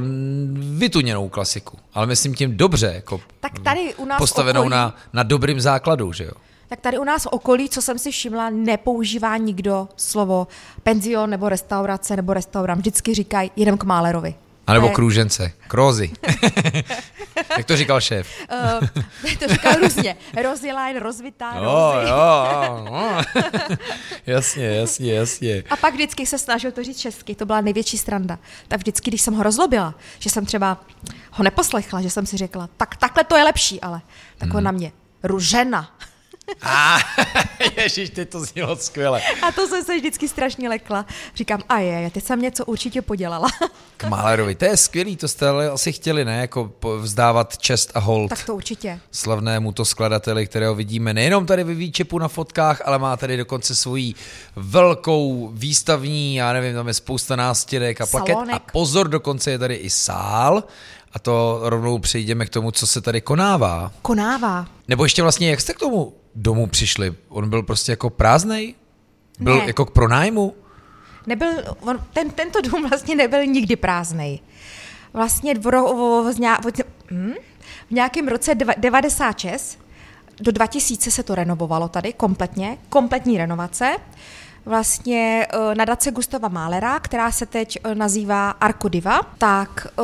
[0.78, 1.78] vytuněnou klasiku.
[1.94, 6.14] Ale myslím tím dobře, jako Tak tady u nás postavenou okolí, na, na dobrým základu,
[6.14, 6.32] že jo?
[6.68, 10.48] Tak tady u nás v okolí, co jsem si všimla, nepoužívá nikdo slovo
[10.84, 12.80] penzion nebo restaurace nebo restaurant.
[12.80, 14.36] Vždycky říkají, jedem k Málerovi.
[14.68, 16.12] A nebo To je- kružence, krózy.
[17.58, 18.28] Jak to říkal šéf?
[18.82, 18.88] Uh,
[19.40, 20.16] to říká různě.
[20.44, 21.62] Roziline, rozvitá, Jo,
[21.94, 22.10] rozy.
[22.10, 23.22] jo, jo.
[24.26, 25.64] jasně, jasně, jasně.
[25.70, 28.40] A pak vždycky se snažil to říct česky, to byla největší stranda.
[28.68, 30.78] Tak vždycky, když jsem ho rozlobila, že jsem třeba
[31.32, 34.02] ho neposlechla, že jsem si řekla, tak takhle to je lepší, ale
[34.38, 34.58] tak Mhm.
[34.58, 34.92] on na mě,
[35.24, 35.96] ružena.
[36.62, 36.98] A
[37.78, 39.22] ježiš, teď to znělo skvěle.
[39.42, 41.06] A to jsem se vždycky strašně lekla.
[41.36, 43.48] Říkám, a je, teď jsem něco určitě podělala.
[43.98, 46.38] K Málerovi, to je skvělý, to jste ale asi chtěli, ne?
[46.42, 49.00] Jako vzdávat čest a hold tak to určitě.
[49.12, 53.76] slavnému to skladateli, kterého vidíme nejenom tady ve Výčepu na fotkách, ale má tady dokonce
[53.76, 54.14] svoji
[54.56, 58.34] velkou výstavní, já nevím, tam je spousta nástěrek a plaket.
[58.34, 58.56] Salonek.
[58.56, 60.64] A pozor, dokonce je tady i sál.
[61.14, 63.92] A to rovnou přejdeme k tomu, co se tady konává.
[64.02, 64.68] Konává.
[64.88, 67.14] Nebo ještě vlastně, jak jste k tomu domu přišli?
[67.30, 68.76] On byl prostě jako prázdnej?
[69.40, 69.66] Byl Ne.
[69.66, 70.56] jako k pronájmu?
[71.28, 71.50] Nebyl,
[71.82, 74.40] on, ten, tento dům vlastně nebyl nikdy prázdnej.
[75.14, 75.94] Vlastně v, ro,
[76.24, 77.34] v, v, hm?
[77.88, 79.80] v nějakém roce dva- 96
[80.42, 83.98] do 2000 se to renovovalo tady kompletně, kompletní renovace.
[84.66, 90.04] Vlastně eh, nadace Gustava Málera, která se teď eh, nazývá Arkodiva, tak eh,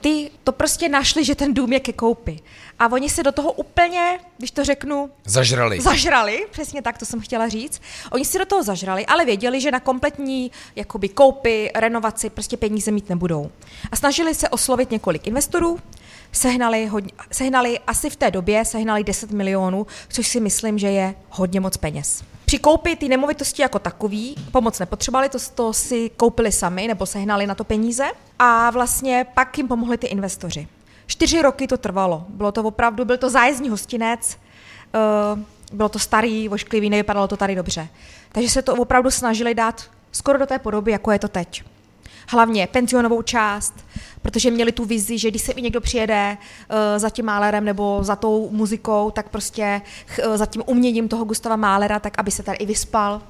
[0.00, 2.40] ty to prostě našli, že ten dům je ke koupi.
[2.82, 5.80] A oni se do toho úplně, když to řeknu, Zažrali.
[5.80, 7.82] Zažrali, přesně tak, to jsem chtěla říct.
[8.12, 12.90] Oni si do toho zažrali, ale věděli, že na kompletní jakoby, koupy, renovaci prostě peníze
[12.90, 13.50] mít nebudou.
[13.92, 15.78] A snažili se oslovit několik investorů,
[16.32, 21.14] sehnali, hodně, sehnali asi v té době sehnali 10 milionů, což si myslím, že je
[21.30, 22.22] hodně moc peněz.
[22.44, 27.46] Při koupi ty nemovitosti jako takový pomoc nepotřebovali, to, to si koupili sami nebo sehnali
[27.46, 28.04] na to peníze
[28.38, 30.68] a vlastně pak jim pomohli ty investoři.
[31.06, 32.24] Čtyři roky to trvalo.
[32.28, 34.36] Bylo to opravdu, byl to zájezdní hostinec,
[35.34, 35.40] Uh,
[35.72, 37.88] bylo to starý, vošklivý, nevypadalo to tady dobře.
[38.32, 41.64] Takže se to opravdu snažili dát skoro do té podoby, jako je to teď.
[42.28, 43.74] hlavně penzionovou část,
[44.22, 47.98] protože měli tu vizi, že když se i někdo přijede uh, za tím Málerem nebo
[48.02, 49.80] za tou muzikou, tak prostě
[50.26, 53.22] uh, za tím uměním toho Gustava Málera, tak aby se tady i vyspal.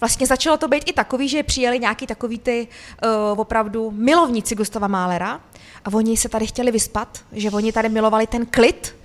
[0.00, 2.68] Vlastně začalo to být i takový, že přijeli nějaký takový ty
[3.04, 5.40] uh, opravdu milovníci Gustava Málera
[5.84, 8.96] a oni se tady chtěli vyspat, že oni tady milovali ten klid,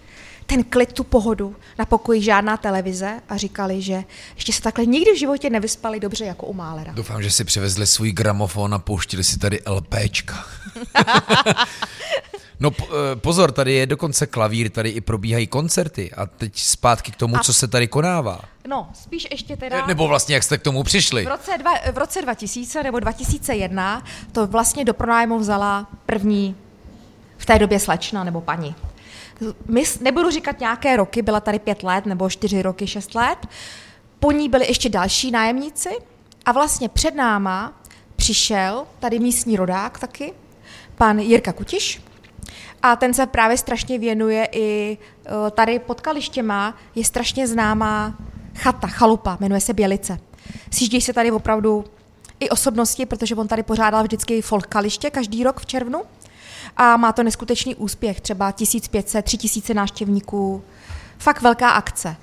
[0.45, 4.03] ten klid, tu pohodu, na pokoji žádná televize a říkali, že
[4.36, 6.93] ještě se takhle nikdy v životě nevyspali dobře jako u Málera.
[6.93, 10.45] Doufám, že si přivezli svůj gramofon a pouštili si tady LPčka.
[12.59, 17.15] no eh, pozor, tady je dokonce klavír, tady i probíhají koncerty a teď zpátky k
[17.15, 17.39] tomu, a...
[17.39, 18.39] co se tady konává.
[18.67, 19.85] No, spíš ještě teda...
[19.85, 21.25] Nebo vlastně, jak jste k tomu přišli?
[21.25, 26.55] V roce, dva, v roce 2000 nebo 2001 to vlastně do pronájmu vzala první
[27.37, 28.75] v té době slečna nebo paní
[29.67, 33.47] my, nebudu říkat nějaké roky, byla tady pět let nebo čtyři roky, šest let,
[34.19, 35.89] po ní byli ještě další nájemníci
[36.45, 37.73] a vlastně před náma
[38.15, 40.33] přišel tady místní rodák taky,
[40.95, 42.01] pan Jirka Kutiš,
[42.86, 44.98] a ten se právě strašně věnuje i
[45.48, 48.15] e, tady pod Kalištěma, je strašně známá
[48.56, 50.19] chata, chalupa, jmenuje se Bělice.
[50.71, 51.86] Sjíždějí se tady opravdu
[52.39, 56.02] i osobnosti, protože on tady pořádal vždycky folk Kaliště každý rok v červnu
[56.78, 60.63] a má to neskutečný úspěch, třeba 1500, 3000 návštěvníků,
[61.17, 62.15] fakt velká akce.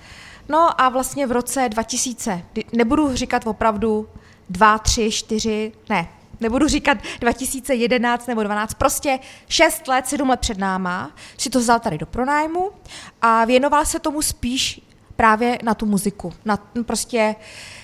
[0.48, 4.08] No a vlastně v roce 2000, nebudu říkat opravdu
[4.50, 6.08] 2, 3, 4, ne,
[6.42, 11.80] nebudu říkat 2011 nebo 12, prostě 6 let, 7 let před náma, si to vzal
[11.80, 12.70] tady do pronájmu
[13.22, 14.80] a věnoval se tomu spíš
[15.16, 16.32] právě na tu muziku.
[16.44, 17.34] Na, prostě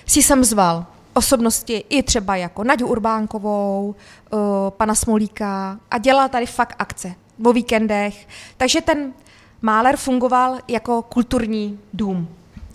[0.05, 3.95] si jsem zval osobnosti i třeba jako Naďu Urbánkovou,
[4.31, 8.27] uh, pana Smolíka a dělal tady fakt akce o víkendech.
[8.57, 9.13] Takže ten
[9.61, 12.27] Máler fungoval jako kulturní dům.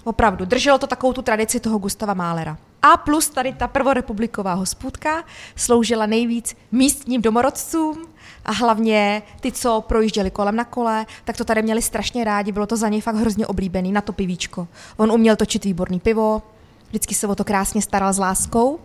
[0.05, 0.44] Opravdu.
[0.44, 2.59] Drželo to takovou tu tradici toho Gustava Málera.
[2.92, 5.25] A plus tady ta prvorepubliková hospůdka
[5.57, 8.07] sloužila nejvíc místním domorodcům
[8.44, 12.66] a hlavně ty, co projížděli kolem na kole, tak to tady měli strašně rádi, bylo
[12.66, 14.68] to za něj fakt hrozně oblíbený na to pivíčko.
[14.97, 16.42] On uměl točit výborný pivo,
[16.94, 18.81] Vždycky se o to krásně staral s láskou.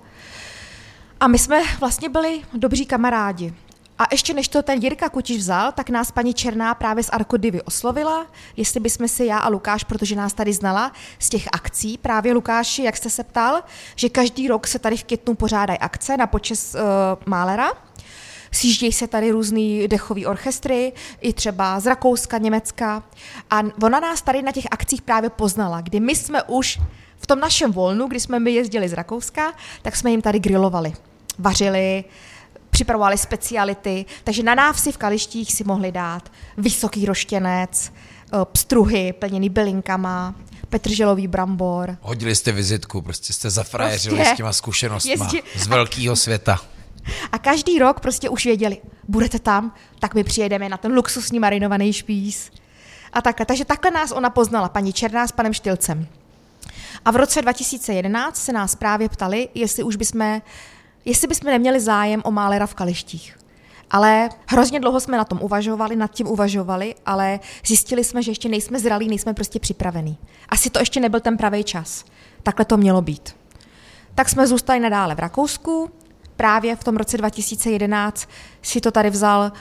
[1.20, 3.54] A my jsme vlastně byli dobří kamarádi.
[4.00, 7.62] A ještě než to ten Jirka Kutiš vzal, tak nás paní Černá právě z Arkodivy
[7.62, 12.34] oslovila, jestli bychom si já a Lukáš, protože nás tady znala z těch akcí, právě
[12.34, 13.64] Lukáši, jak jste se ptal,
[13.96, 16.82] že každý rok se tady v Kytnu pořádají akce na počes uh,
[17.26, 17.72] Málera.
[18.52, 23.04] Sjíždějí se tady různý dechový orchestry, i třeba z Rakouska, Německa.
[23.50, 26.80] A ona nás tady na těch akcích právě poznala, kdy my jsme už
[27.18, 30.94] v tom našem volnu, kdy jsme my jezdili z Rakouska, tak jsme jim tady grilovali,
[31.40, 32.04] vařili,
[32.70, 39.50] připravovali speciality, takže na návsi v Kalištích si mohli dát vysoký roštěnec, eh, pstruhy plněný
[39.50, 40.36] bylinkama,
[40.70, 41.98] petrželový brambor.
[42.02, 45.42] Hodili jste vizitku, prostě jste zafrajeřili prostě, s těma zkušenostmi jezdí...
[45.56, 46.60] z velkého světa.
[47.32, 48.78] A každý rok prostě už věděli,
[49.08, 52.52] budete tam, tak my přijedeme na ten luxusní marinovaný špís.
[53.14, 53.46] A takhle.
[53.46, 56.08] Takže takhle nás ona poznala, paní Černá s panem Štilcem.
[57.06, 60.42] A v roce 2011 se nás právě ptali, jestli už bychom,
[61.06, 63.40] jestli bychom neměli zájem o Málera v Kalištích.
[63.92, 68.50] Ale hrozně dlouho jsme na tom uvažovali, nad tím uvažovali, ale zjistili jsme, že ještě
[68.50, 70.18] nejsme zralí, nejsme prostě připravení.
[70.50, 72.06] Asi to ještě nebyl ten pravý čas.
[72.44, 73.36] Takhle to mělo být.
[74.16, 75.92] Tak jsme zůstali nadále v Rakousku.
[76.36, 78.30] Právě v tom roce 2011
[78.62, 79.52] si to tady vzal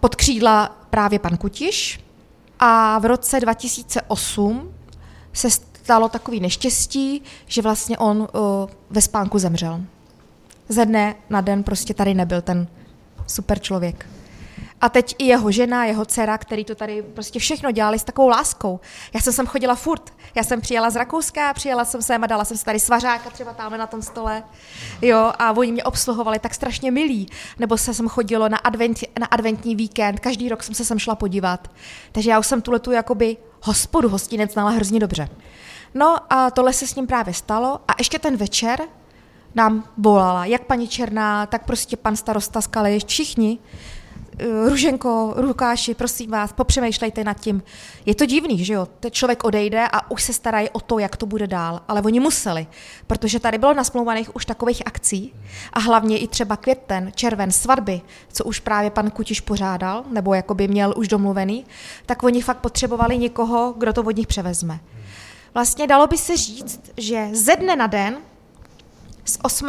[0.00, 2.00] pod křídla právě pan Kutiš.
[2.58, 4.74] A v roce 2008
[5.32, 8.26] se stalo takový neštěstí, že vlastně on uh,
[8.90, 9.80] ve spánku zemřel.
[10.68, 12.68] Ze dne na den prostě tady nebyl ten
[13.26, 14.06] super člověk.
[14.80, 18.28] A teď i jeho žena, jeho dcera, který to tady prostě všechno dělali s takovou
[18.28, 18.80] láskou.
[19.14, 20.12] Já jsem sem chodila furt.
[20.34, 23.52] Já jsem přijela z Rakouska, přijela jsem sem a dala jsem si tady svařáka třeba
[23.52, 24.42] tam na tom stole.
[25.02, 27.28] Jo, a oni mě obsluhovali tak strašně milí.
[27.58, 31.14] Nebo se jsem chodilo na, advent, na adventní víkend, každý rok jsem se sem šla
[31.14, 31.70] podívat.
[32.12, 35.28] Takže já už jsem tuhle tu jakoby hospodu, hostinec znala hrozně dobře.
[35.94, 38.80] No a tohle se s ním právě stalo a ještě ten večer
[39.54, 42.68] nám volala jak paní Černá, tak prostě pan starosta z
[43.06, 43.58] všichni.
[44.38, 47.62] Eh, Ruženko, Lukáši, prosím vás, popřemýšlejte nad tím.
[48.06, 48.86] Je to divný, že jo?
[49.00, 51.80] Ten člověk odejde a už se starají o to, jak to bude dál.
[51.88, 52.66] Ale oni museli,
[53.06, 55.34] protože tady bylo nasmlouvaných už takových akcí
[55.72, 58.00] a hlavně i třeba květen, červen, svatby,
[58.32, 61.66] co už právě pan Kutiš pořádal, nebo jako by měl už domluvený,
[62.06, 64.80] tak oni fakt potřebovali někoho, kdo to od nich převezme.
[65.54, 68.16] Vlastně dalo by se říct, že ze dne na den
[69.28, 69.68] z 8.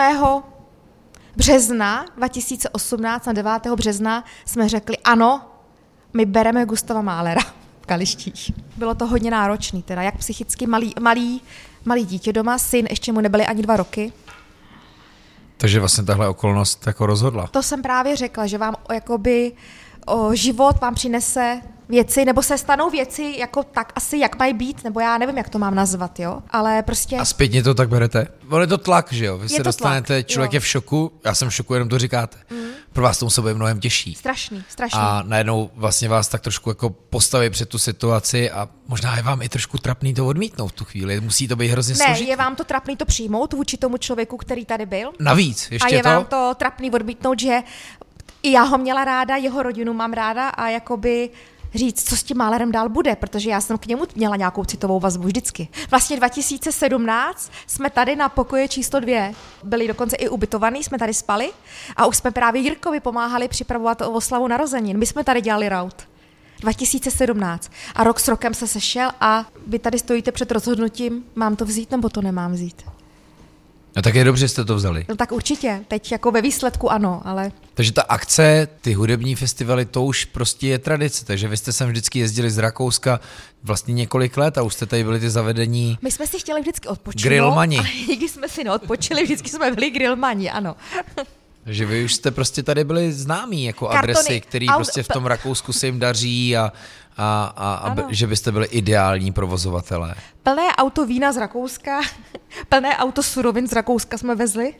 [1.35, 3.51] března 2018 na 9.
[3.75, 5.41] března jsme řekli ano,
[6.13, 7.41] my bereme Gustava Málera
[7.81, 8.51] v Kalištích.
[8.77, 11.41] Bylo to hodně náročný, teda jak psychicky malý, malý,
[11.85, 14.13] malý dítě doma, syn, ještě mu nebyly ani dva roky.
[15.57, 17.47] Takže vlastně tahle okolnost jako rozhodla.
[17.47, 19.51] To jsem právě řekla, že vám jakoby
[20.09, 24.83] o, život vám přinese věci, nebo se stanou věci jako tak asi, jak mají být,
[24.83, 27.17] nebo já nevím, jak to mám nazvat, jo, ale prostě...
[27.17, 28.27] A zpětně to tak berete?
[28.49, 29.37] On je to tlak, že jo?
[29.37, 30.55] Vy Je se dostanete, tlak, člověk jo.
[30.55, 32.37] je v šoku, já jsem v šoku, jenom to říkáte.
[32.51, 32.69] Mm.
[32.93, 34.15] Pro vás to muselo být mnohem těžší.
[34.15, 34.99] Strašný, strašný.
[34.99, 39.41] A najednou vlastně vás tak trošku jako postaví před tu situaci a možná je vám
[39.41, 41.21] i trošku trapný to odmítnout v tu chvíli.
[41.21, 42.29] Musí to být hrozně ne, složitý.
[42.29, 45.11] je vám to trapný to přijmout vůči tomu člověku, který tady byl?
[45.19, 46.09] Navíc, A ještě je to.
[46.09, 47.59] vám to trapný odmítnout, že
[48.43, 51.29] i já ho měla ráda, jeho rodinu mám ráda a jakoby
[51.75, 54.99] říct, co s tím Málerem dál bude, protože já jsem k němu měla nějakou citovou
[54.99, 55.67] vazbu vždycky.
[55.89, 61.51] Vlastně 2017 jsme tady na pokoje číslo dvě byli dokonce i ubytovaný, jsme tady spali
[61.95, 64.97] a už jsme právě Jirkovi pomáhali připravovat oslavu narozenin.
[64.97, 65.95] My jsme tady dělali raut.
[66.59, 67.71] 2017.
[67.95, 71.91] A rok s rokem se sešel a vy tady stojíte před rozhodnutím, mám to vzít
[71.91, 72.88] nebo to nemám vzít.
[73.95, 75.05] No tak je dobře, že jste to vzali.
[75.09, 79.85] No tak určitě, teď jako ve výsledku ano, ale Takže ta akce, ty hudební festivaly,
[79.85, 81.25] to už prostě je tradice.
[81.25, 83.19] Takže vy jste sem vždycky jezdili z Rakouska
[83.63, 85.97] vlastně několik let a už jste tady byli ty zavedení.
[86.01, 87.29] My jsme si chtěli vždycky odpočinout.
[87.29, 87.77] Grillmani.
[87.79, 90.75] ale Nikdy jsme si neodpočili, vždycky jsme byli grillmani, ano.
[91.69, 95.07] Takže vy už jste prostě tady byli známí jako Kartony, adresy, který aut- prostě v
[95.07, 96.71] tom Rakousku se jim daří a,
[97.17, 100.15] a, a, a b- že byste byli ideální provozovatelé.
[100.43, 102.01] Plné auto vína z Rakouska,
[102.69, 104.73] plné auto surovin z Rakouska jsme vezli.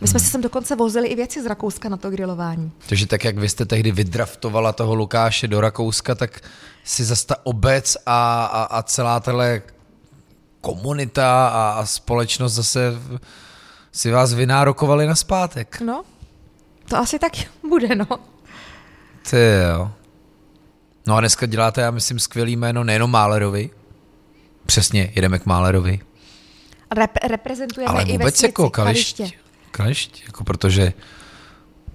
[0.00, 2.72] My jsme si sem dokonce vozili i věci z Rakouska na to grilování.
[2.88, 6.40] Takže tak, jak vy jste tehdy vydraftovala toho Lukáše do Rakouska, tak
[6.84, 9.62] si zase ta obec a, a, a celá tahle
[10.60, 12.92] komunita a, a společnost zase
[13.92, 15.80] si vás vynárokovali na zpátek.
[15.80, 16.02] No,
[16.88, 17.32] to asi tak
[17.68, 18.06] bude, no.
[19.30, 19.36] Ty
[19.72, 19.90] jo.
[21.06, 23.70] No a dneska děláte, já myslím, skvělý jméno nejenom Málerovi,
[24.66, 26.00] přesně, jedeme k Málerovi,
[26.96, 29.20] Rep- reprezentujeme ale i vůbec jako kališť,
[29.70, 30.92] kališť, jako protože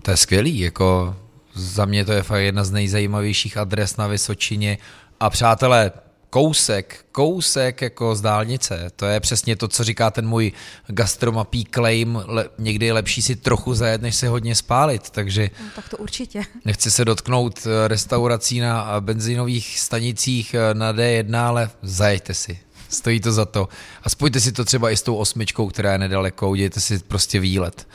[0.01, 1.15] to je skvělý, jako
[1.53, 4.77] za mě to je fakt jedna z nejzajímavějších adres na Vysočině
[5.19, 5.91] a přátelé,
[6.35, 10.51] kousek, kousek jako z dálnice, to je přesně to, co říká ten můj
[10.87, 15.65] gastromapí claim, le, někdy je lepší si trochu zajet, než se hodně spálit, takže No,
[15.75, 16.41] tak to určitě.
[16.65, 22.59] Nechci se dotknout eh, restaurací na eh, benzinových stanicích eh, na D1, ale zajeďte si.
[22.89, 23.69] Stojí to za to.
[24.03, 27.39] A spojte si to třeba i s tou osmičkou, která je nedaleko, udějte si prostě
[27.39, 27.87] výlet.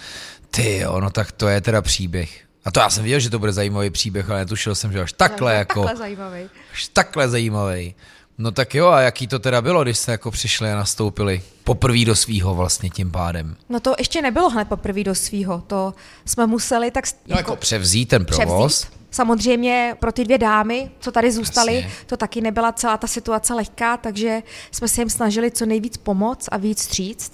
[0.51, 2.41] Ty jo, no tak to je teda příběh.
[2.65, 5.13] A to já jsem věděl, že to bude zajímavý příběh, ale netušil jsem, že až
[5.13, 6.41] takhle jako, Takhle zajímavý.
[6.73, 7.95] až takhle zajímavý.
[8.39, 12.05] No tak jo, a jaký to teda bylo, když jste jako přišli a nastoupili poprvé
[12.05, 13.57] do svýho vlastně tím pádem?
[13.69, 15.95] No to ještě nebylo hned poprvé do svýho, to
[16.25, 18.79] jsme museli tak No jako převzít ten provoz.
[18.79, 18.97] převzít.
[19.11, 21.91] Samozřejmě pro ty dvě dámy, co tady zůstaly, Jasně.
[22.07, 26.49] to taky nebyla celá ta situace lehká, takže jsme se jim snažili co nejvíc pomoct
[26.53, 27.33] a víc stříct.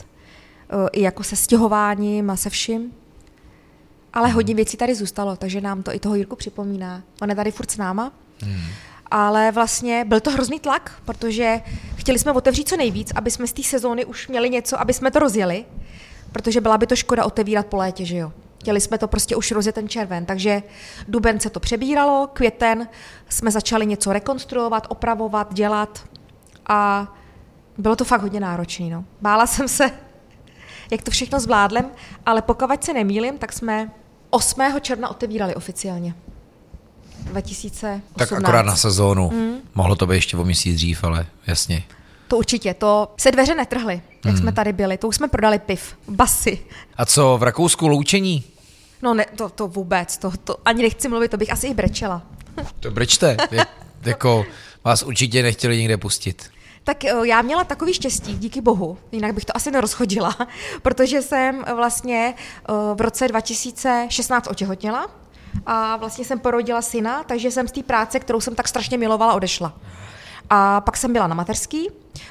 [0.70, 2.92] eh, I jako se stěhováním a se vším.
[4.12, 4.34] Ale Hmm.
[4.34, 7.02] hodně věcí tady zůstalo, takže nám to i toho Jirku připomíná.
[7.22, 8.12] On je tady furt s náma.
[8.42, 8.60] Hmm.
[9.14, 11.60] Ale vlastně byl to hrozný tlak, protože
[11.96, 15.10] chtěli jsme otevřít co nejvíc, aby jsme z té sezóny už měli něco, aby jsme
[15.10, 15.64] to rozjeli,
[16.32, 18.32] protože byla by to škoda otevírat po létě, že jo.
[18.60, 20.62] Chtěli jsme to prostě už rozjet ten červen, takže
[21.08, 22.88] duben se to přebíralo, květen
[23.28, 26.04] jsme začali něco rekonstruovat, opravovat, dělat
[26.66, 27.12] a
[27.78, 28.90] bylo to fakt hodně náročné.
[28.90, 29.04] No.
[29.20, 29.90] Bála jsem se,
[30.90, 31.90] jak to všechno zvládlem,
[32.26, 33.90] ale pokud se nemýlim, tak jsme
[34.30, 34.60] 8.
[34.80, 36.14] června otevírali oficiálně.
[37.24, 38.02] 2018.
[38.16, 39.30] Tak akorát na sezónu.
[39.30, 39.54] Mm.
[39.74, 41.84] Mohlo to být ještě o měsíc dřív, ale jasně.
[42.28, 44.98] To určitě, to se dveře netrhly, jak jsme tady byli.
[44.98, 46.58] To už jsme prodali piv, basy.
[46.96, 48.44] A co v Rakousku loučení?
[49.02, 52.22] No ne, to, to vůbec, to, to ani nechci mluvit, to bych asi i brečela.
[52.80, 53.36] To brečte.
[53.50, 53.66] Je,
[54.02, 54.44] jako
[54.84, 56.50] vás určitě nechtěli nikde pustit.
[56.84, 60.36] Tak eh, já měla takový štěstí, díky bohu, jinak bych to asi nerozchodila,
[60.82, 65.06] protože jsem vlastně eh, v roce 2016 otěhotněla
[65.66, 69.34] a vlastně jsem porodila syna, takže jsem z té práce, kterou jsem tak strašně milovala,
[69.34, 69.72] odešla.
[70.50, 71.88] A pak jsem byla na mateřský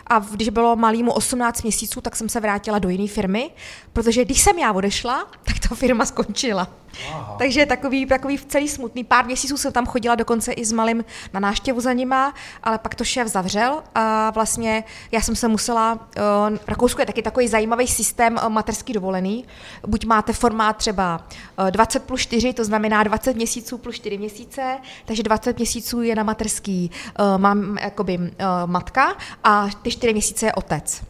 [0.08, 3.52] a když bylo malýmu 18 měsíců, tak jsem se vrátila do jiné firmy,
[3.94, 6.68] protože když jsem já odešla, tak ta firma skončila.
[7.10, 7.36] Aha.
[7.40, 9.04] Takže takový, takový celý smutný.
[9.04, 12.96] Pár měsíců jsem tam chodila dokonce i s malým na náštěvu za nima, ale pak
[12.96, 17.88] to šéf zavřel a vlastně já jsem se musela, uh, Rakousku je taky takový zajímavý
[17.88, 19.46] systém uh, materský dovolený.
[19.88, 21.28] Buď máte formát třeba
[21.60, 26.16] uh, 20 plus 4, to znamená 20 měsíců plus 4 měsíce, takže 20 měsíců je
[26.16, 28.28] na materský uh, mám, jakoby, uh,
[28.66, 31.04] matka a ty 4 měsíce je otec.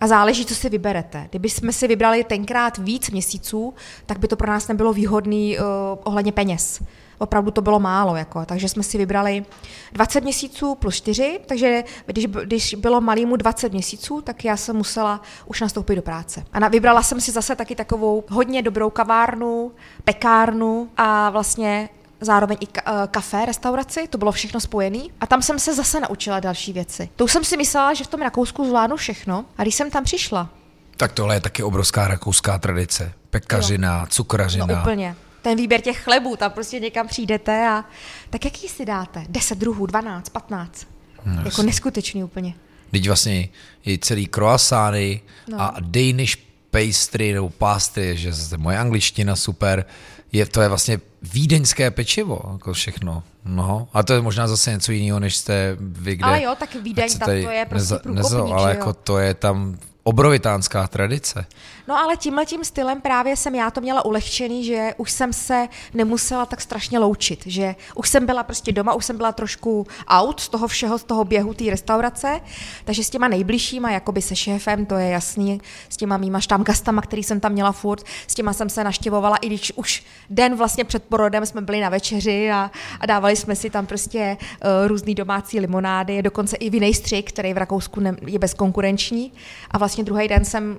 [0.00, 1.26] A záleží, co si vyberete.
[1.30, 3.74] Kdyby jsme si vybrali tenkrát víc měsíců,
[4.06, 5.64] tak by to pro nás nebylo výhodný uh,
[6.04, 6.82] ohledně peněz.
[7.18, 9.44] Opravdu to bylo málo, jako, takže jsme si vybrali
[9.92, 15.20] 20 měsíců plus 4, takže když, když bylo malýmu 20 měsíců, tak já jsem musela
[15.46, 16.44] už nastoupit do práce.
[16.52, 19.72] A na, vybrala jsem si zase taky takovou hodně dobrou kavárnu,
[20.04, 21.88] pekárnu a vlastně
[22.20, 22.66] zároveň i
[23.10, 24.98] kafe, restauraci, to bylo všechno spojené.
[25.20, 27.08] A tam jsem se zase naučila další věci.
[27.16, 29.44] To jsem si myslela, že v tom Rakousku zvládnu všechno.
[29.58, 30.50] A když jsem tam přišla,
[30.98, 33.12] tak tohle je taky obrovská rakouská tradice.
[33.30, 34.06] Pekařina, jo.
[34.06, 34.66] cukrařina.
[34.66, 35.16] No úplně.
[35.42, 37.84] Ten výběr těch chlebů, tam prostě někam přijdete a
[38.30, 39.24] tak jaký si dáte?
[39.28, 40.86] 10 druhů, 12, 15.
[41.24, 42.54] No, jako neskutečný úplně.
[42.90, 43.48] Teď vlastně
[43.86, 45.60] i celý croissány no.
[45.60, 46.36] a Danish
[46.70, 49.84] pastry nebo pastry, že zase moje angličtina super,
[50.32, 53.22] je, to je vlastně vídeňské pečivo, jako všechno.
[53.44, 56.24] No, a to je možná zase něco jiného, než jste vy, kde...
[56.24, 60.86] Ale jo, tak Vídeň, tam to je prostě neza, Ale jako to je tam obrovitánská
[60.86, 61.46] tradice.
[61.88, 65.68] No ale tímhle tím stylem právě jsem já to měla ulehčený, že už jsem se
[65.94, 70.40] nemusela tak strašně loučit, že už jsem byla prostě doma, už jsem byla trošku out
[70.40, 72.40] z toho všeho, z toho běhu té restaurace,
[72.84, 77.22] takže s těma nejbližšíma, jakoby se šéfem, to je jasný, s těma mýma štamgastama, který
[77.22, 81.04] jsem tam měla furt, s těma jsem se naštěvovala, i když už den vlastně před
[81.04, 82.70] porodem jsme byli na večeři a,
[83.00, 87.54] a dávali jsme si tam prostě uh, různý domácí limonády, dokonce i vinej střik, který
[87.54, 89.32] v Rakousku ne, je bezkonkurenční
[89.70, 90.70] a vlastně druhý den jsem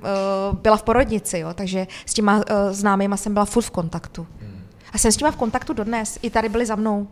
[0.52, 4.28] uh, byla v porodnici, jo, takže s těma uh, známýma jsem byla furt v kontaktu.
[4.42, 4.62] Hmm.
[4.94, 7.08] A jsem s těma v kontaktu dodnes, i tady byli za mnou.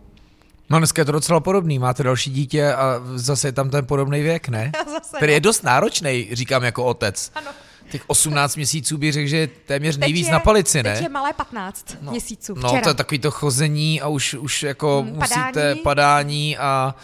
[0.69, 4.21] No dneska je to docela podobný, máte další dítě a zase je tam ten podobný
[4.21, 4.71] věk, ne?
[4.85, 5.35] zase, Který no.
[5.35, 7.31] je dost náročný, říkám jako otec.
[7.35, 7.51] Ano.
[7.91, 10.93] Těch 18 měsíců bych řekl, že je téměř teď nejvíc je, na palici, ne?
[10.93, 12.11] Teď je malé 15 no.
[12.11, 12.55] měsíců.
[12.55, 12.73] Včera.
[12.73, 15.79] No, to je takový to chození a už, už jako hmm, musíte padání.
[15.79, 16.95] padání a...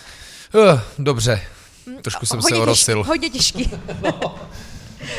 [0.54, 1.42] Uh, dobře,
[1.88, 3.04] hmm, trošku jsem hodně se orosil.
[3.04, 3.72] Hodně těžký.
[4.04, 4.36] no.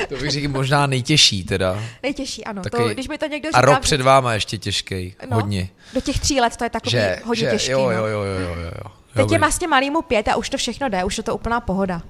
[0.09, 1.83] To bych řekl možná nejtěžší teda.
[2.03, 2.63] Nejtěžší, ano.
[2.71, 5.69] To, když mi to někdo říká, a rok před váma ještě těžký, no, hodně.
[5.95, 7.71] Do těch tří let to je takový že, hodně že, těžký.
[7.71, 7.91] Jo, no.
[7.91, 8.91] jo, jo, jo, jo, jo.
[9.15, 12.03] Teď je vlastně malýmu pět a už to všechno jde, už je to úplná pohoda.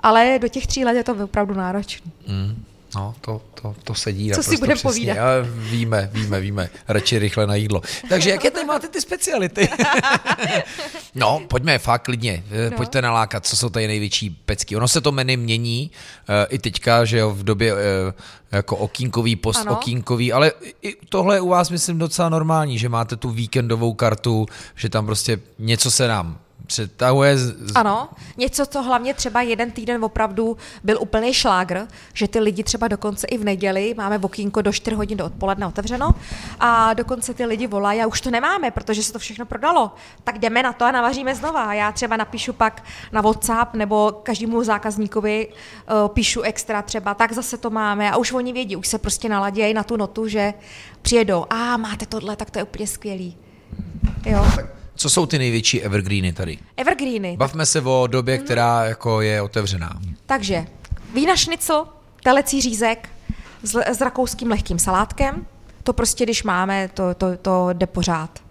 [0.00, 2.10] Ale do těch tří let je to opravdu náročné.
[2.26, 2.64] Mm.
[2.94, 5.18] No, to, to, to sedí Co si budeme povídat?
[5.18, 5.22] A
[5.56, 6.70] víme, víme, víme.
[6.88, 7.82] Radši rychle na jídlo.
[8.08, 9.68] Takže jaké tady máte ty speciality?
[11.14, 12.44] no, pojďme fakt klidně.
[12.50, 12.76] Eh, no.
[12.76, 14.76] Pojďte nalákat, co jsou tady největší pecky.
[14.76, 15.90] Ono se to menu mění
[16.28, 17.78] uh, i teďka, že jo, v době uh,
[18.52, 19.72] jako okínkový, post ano.
[19.72, 24.46] okínkový, ale i tohle je u vás, myslím, docela normální, že máte tu víkendovou kartu,
[24.74, 27.38] že tam prostě něco se nám přetahuje.
[27.38, 27.72] Z...
[27.74, 32.88] Ano, něco, co hlavně třeba jeden týden opravdu byl úplný šlágr, že ty lidi třeba
[32.88, 36.10] dokonce i v neděli, máme okýnko do 4 hodin do odpoledne otevřeno
[36.60, 39.90] a dokonce ty lidi volají a už to nemáme, protože se to všechno prodalo.
[40.24, 41.74] Tak jdeme na to a navaříme znova.
[41.74, 47.58] Já třeba napíšu pak na WhatsApp nebo každému zákazníkovi uh, píšu extra třeba, tak zase
[47.58, 50.54] to máme a už oni vědí, už se prostě naladějí na tu notu, že
[51.02, 53.36] přijedou, a máte tohle, tak to je úplně skvělý.
[54.26, 54.46] Jo.
[54.56, 56.58] Tak co jsou ty největší evergreeny tady?
[56.76, 57.36] Evergreeny.
[57.36, 58.44] Bavme se o době, mm-hmm.
[58.44, 60.00] která jako je otevřená.
[60.26, 60.66] Takže
[61.14, 61.86] vína šnicl,
[62.22, 63.08] telecí řízek
[63.62, 65.46] s, s rakouským lehkým salátkem.
[65.82, 68.42] To prostě, když máme, to, to, to jde pořád.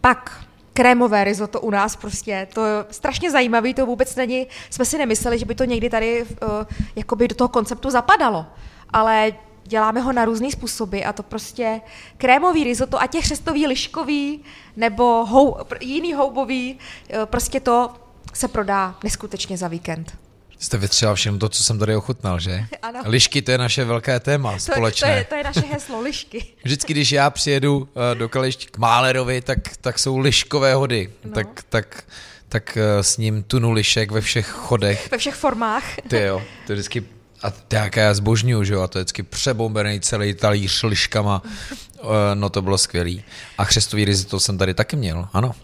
[0.00, 4.98] Pak krémové risotto u nás prostě, to je strašně zajímavý, to vůbec není, jsme si
[4.98, 6.48] nemysleli, že by to někdy tady uh,
[6.96, 8.46] jakoby do toho konceptu zapadalo.
[8.90, 9.32] Ale
[9.64, 11.80] děláme ho na různé způsoby a to prostě
[12.18, 14.40] krémový risotto, ať je chřestový, liškový
[14.76, 16.78] nebo hou, jiný houbový,
[17.10, 17.90] eh, prostě to
[18.32, 20.18] se prodá neskutečně za víkend.
[20.58, 22.64] Jste vytřela všechno to, co jsem tady ochutnal, že?
[22.82, 23.00] Ano.
[23.04, 25.08] Lišky, to je naše velké téma to, společné.
[25.08, 26.44] To je, to je naše heslo, lišky.
[26.64, 31.12] Vždycky, když já přijedu uh, do Kališť k Málerovi, tak, tak jsou liškové hody.
[31.24, 31.30] No.
[31.30, 32.04] Tak, tak,
[32.48, 35.10] tak uh, s ním tunu lišek ve všech chodech.
[35.10, 35.84] Ve všech formách.
[36.08, 37.04] Ty jo, to je vždycky
[37.42, 41.42] a to jaké já zbožňuju, že jo, a to je vždycky přebombený celý talíř liškama,
[41.44, 43.24] eh, no to bylo skvělý.
[43.58, 45.54] A chřestový risotto jsem tady taky měl, ano.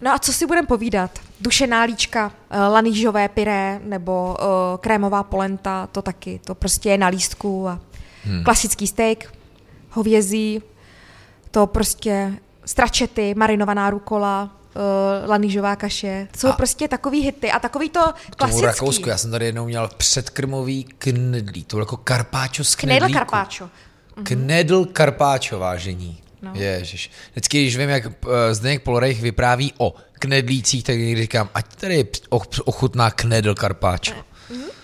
[0.00, 1.18] No a co si budeme povídat?
[1.40, 4.46] Dušená líčka, eh, lanížové pyré nebo uh,
[4.80, 7.80] krémová polenta, to taky, to prostě je na lístku a
[8.24, 8.44] hmm.
[8.44, 9.32] klasický steak,
[9.90, 10.62] hovězí,
[11.50, 16.28] to prostě stračety, marinovaná rukola, uh, lanížová kaše.
[16.38, 18.00] Jsou a prostě takový hity a takový to
[18.36, 18.66] klasický.
[18.66, 23.06] Rakousku, já jsem tady jednou měl předkrmový knedlí, to bylo jako karpáčo z knedlíku.
[23.06, 23.70] Knedl karpáčo.
[24.16, 24.24] Mhm.
[24.24, 26.20] Knedl karpáčo, vážení.
[26.42, 26.52] No.
[26.54, 27.10] Ježiš.
[27.32, 28.12] Vždycky, když vím, jak uh,
[28.52, 32.08] Zdeněk Polorejch vypráví o knedlících, tak někdy říkám, ať tady
[32.64, 34.12] ochutná knedl karpáčo.
[34.12, 34.79] Mm-hmm.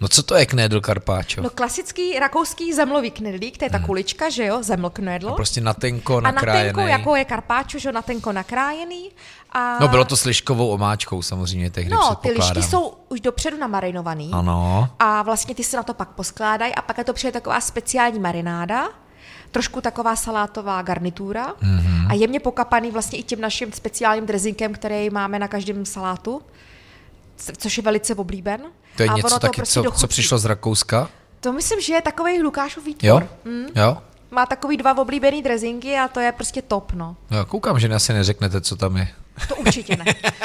[0.00, 1.42] No co to je knedl carpaccio?
[1.42, 4.62] No klasický rakouský zemlový knedlík, to je ta kulička, že jo.
[5.34, 6.64] Prostě na tenko a na nakrájený.
[6.66, 9.10] tenko, jako je karpáčo, že jo, na tenko nakrájený.
[9.52, 9.78] A...
[9.80, 14.30] No bylo to s liškovou omáčkou samozřejmě tehdy No, ty lišky jsou už dopředu namarinovaný.
[14.32, 14.88] Ano.
[14.98, 18.18] A vlastně ty se na to pak poskládají a pak je to přijde taková speciální
[18.18, 18.88] marináda,
[19.50, 21.78] trošku taková salátová garnitura Mhm.
[21.78, 22.10] mm-hmm.
[22.10, 26.42] a jemně pokapaný vlastně i tím naším speciálním drezinkem, který máme na každém salátu,
[27.56, 28.60] což je velice oblíben.
[28.98, 31.08] To je a něco taky, prostě co, co přišlo z Rakouska?
[31.40, 33.22] To myslím, že je takový Lukášův výtvor.
[33.22, 33.52] Jo?
[33.52, 33.66] Mm.
[33.74, 33.98] Jo?
[34.30, 37.16] Má takový dva oblíbený drezinky a to je prostě top, no.
[37.30, 39.08] No, koukám, že asi neřeknete, co tam je.
[39.48, 40.04] To určitě ne.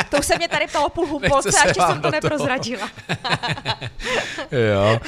[0.09, 2.11] To už se mě tady ptalo půl humpolce Nechce a se ještě vám jsem to
[2.11, 2.89] neprozradila.
[4.51, 4.99] jo.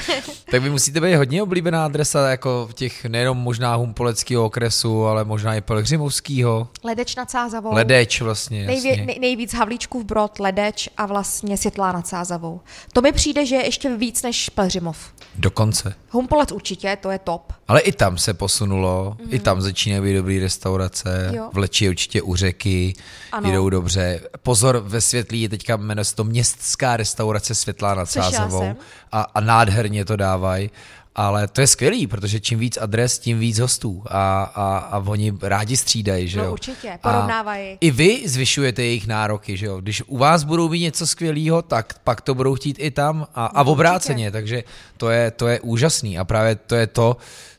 [0.52, 5.24] Tak vy musíte být hodně oblíbená adresa, jako v těch nejenom možná humpoleckého okresu, ale
[5.26, 6.68] možná i pelhřimovského.
[6.84, 7.74] Ledeč nad Sázavou.
[7.74, 8.66] Ledeč vlastně.
[8.66, 12.62] Nejvě, nej, nejvíc Havlíčkův Brod, Ledeč a vlastně Světlá nad Sázavou.
[12.94, 14.98] To mi přijde, že je ještě víc než Pelřimov.
[15.36, 15.96] Dokonce.
[16.10, 17.54] Humpolec určitě, to je top.
[17.68, 19.34] Ale i tam se posunulo, mm.
[19.34, 21.50] i tam začínají být dobrý restaurace, Jo.
[21.54, 22.94] v Leči je určitě u řeky,
[23.32, 23.52] Ano.
[23.52, 24.20] jdou dobře.
[24.44, 28.76] Pozor, ve Světlí je teďka jmenuje to Městská restaurace Světlá nad Slyšela Sázavou jsem.
[29.12, 30.70] a, a nádherně to dávají.
[31.18, 35.34] Ale to je skvělý, protože čím víc adres, tím víc hostů a, a, a oni
[35.42, 36.52] rádi střídají, že No jo?
[36.54, 37.78] určitě, A porovnávají.
[37.82, 39.82] I vy zvyšujete jejich nároky, že jo?
[39.82, 43.46] Když u vás budou mít něco skvělého, tak pak to budou chtít i tam a,
[43.46, 44.64] a No, obráceně, takže
[44.98, 47.18] to je, to je úžasný a právě to je to,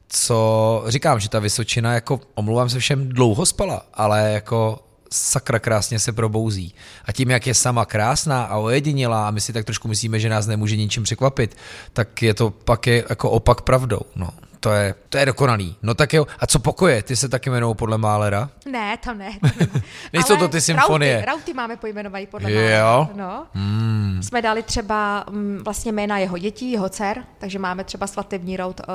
[0.08, 4.78] co říkám, že ta Vysočina, jako omlouvám se všem, dlouho spala, ale jako
[5.12, 6.74] sakra krásně se probouzí.
[7.04, 10.28] A tím, jak je sama krásná a ojedinělá a my si tak trošku myslíme, že
[10.28, 11.56] nás nemůže ničím překvapit,
[11.92, 14.00] tak je to pak je jako opak pravdou.
[14.16, 14.30] No,
[14.60, 15.76] to je, to je dokonalý.
[15.82, 17.02] No tak jo, a co pokoje?
[17.02, 18.50] Ty se taky jmenují podle Málera?
[18.70, 19.30] Ne, to ne.
[19.40, 19.82] To ne.
[20.12, 21.14] Nejsou Ale to ty symfonie.
[21.16, 22.60] Rauty, rauty máme pojmenovaný podle Jo?
[22.60, 23.08] Málera.
[23.14, 23.46] No.
[23.52, 24.22] Hmm.
[24.22, 28.80] Jsme dali třeba mm, vlastně jména jeho dětí, jeho dcer, takže máme třeba svatební rout
[28.80, 28.94] uh,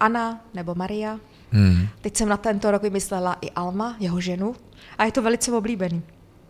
[0.00, 1.18] Anna nebo Maria.
[1.50, 1.88] Hmm.
[2.00, 4.54] Teď jsem na tento rok vymyslela i Alma, jeho ženu,
[4.98, 6.02] a je to velice oblíbený.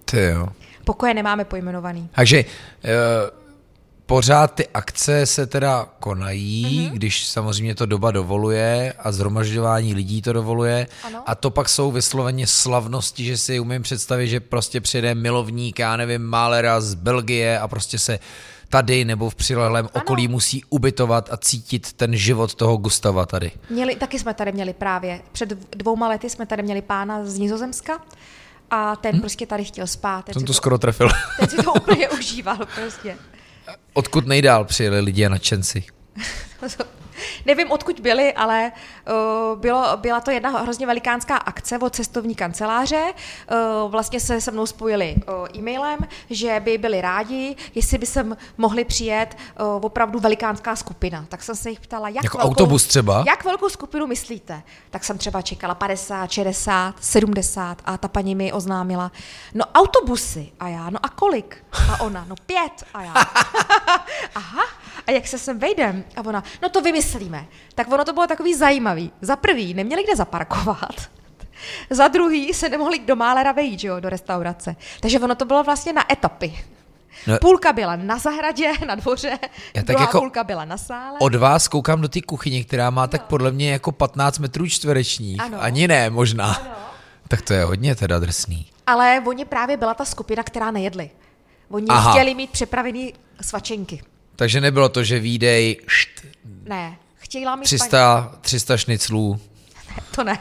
[0.04, 0.48] Ty jo.
[0.84, 2.08] Pokoje nemáme pojmenovaný.
[2.14, 2.90] Takže uh,
[4.06, 6.86] pořád ty akce se teda konají, Mhm.
[6.86, 6.96] mm-hmm.
[6.96, 10.86] když samozřejmě to doba dovoluje a zhromažďování lidí to dovoluje.
[11.04, 11.22] Ano.
[11.26, 15.96] A to pak jsou vysloveně slavnosti, že si umím představit, že prostě přijede milovník, já
[15.96, 18.18] nevím, Málera z Belgie a prostě se
[18.72, 20.02] tady nebo v přilehlém Ano.
[20.02, 23.50] okolí musí ubytovat a cítit ten život toho Gustava tady.
[23.70, 28.00] Měli, taky jsme tady měli právě, před dvouma lety jsme tady měli pána z Nizozemska
[28.70, 29.20] a ten hmm?
[29.20, 30.24] prostě tady chtěl spát.
[30.24, 31.08] Ten Jsem to skoro trefil.
[31.40, 33.16] ten si to úplně užíval prostě.
[33.92, 35.84] Odkud nejdál přijeli lidi a nadšenci?
[37.46, 38.72] Nevím, odkud byli, ale
[39.52, 43.02] uh, bylo, byla to jedna hrozně velikánská akce od cestovní kanceláře.
[43.82, 45.98] Uh, vlastně se se mnou spojili uh, e-mailem,
[46.30, 51.26] že by byli rádi, jestli by sem mohli přijet uh, opravdu velikánská skupina.
[51.28, 53.24] Tak jsem se jich ptala, jak Jako velkou, autobus třeba?
[53.26, 54.62] Jak velkou skupinu myslíte?
[54.90, 59.12] Tak jsem třeba čekala 50, 60, 70 a ta paní mi oznámila,
[59.54, 60.52] no autobusy.
[60.60, 61.64] A já, no a kolik?
[61.92, 62.84] A ona, no pět.
[62.94, 63.14] A já,
[64.34, 64.64] aha,
[65.06, 66.04] a jak se sem vejdem?
[66.16, 67.46] A ona, no to vymyslíme.
[67.74, 69.12] Tak ono to bylo takový zajímavý.
[69.20, 70.94] Za prvý, neměli kde zaparkovat.
[71.90, 74.76] Za druhý se nemohli do Málera vejít, že jo, do restaurace.
[75.00, 76.64] Takže ono to bylo vlastně na etapy.
[77.26, 77.38] No.
[77.38, 79.38] Půlka byla na zahradě, na dvoře,
[79.74, 81.18] Já tak jako půlka byla na sále.
[81.20, 85.40] Od vás koukám do té kuchyně, která má tak podle mě jako 15 metrů čtverečních.
[85.40, 85.62] Ano.
[85.62, 86.44] Ani ne, možná.
[86.54, 86.70] Ano.
[87.28, 88.66] Tak to je hodně teda drsný.
[88.86, 91.10] Ale oni právě byla ta skupina, která nejedli.
[91.68, 92.10] Oni Aha.
[92.10, 94.02] Chtěli mít připravený svačenky.
[94.42, 96.10] Takže nebylo to, že výdej št,
[96.64, 99.40] Ne, chtěla mít 300, 300 šniclů.
[99.94, 100.06] Paní...
[100.14, 100.38] To ne.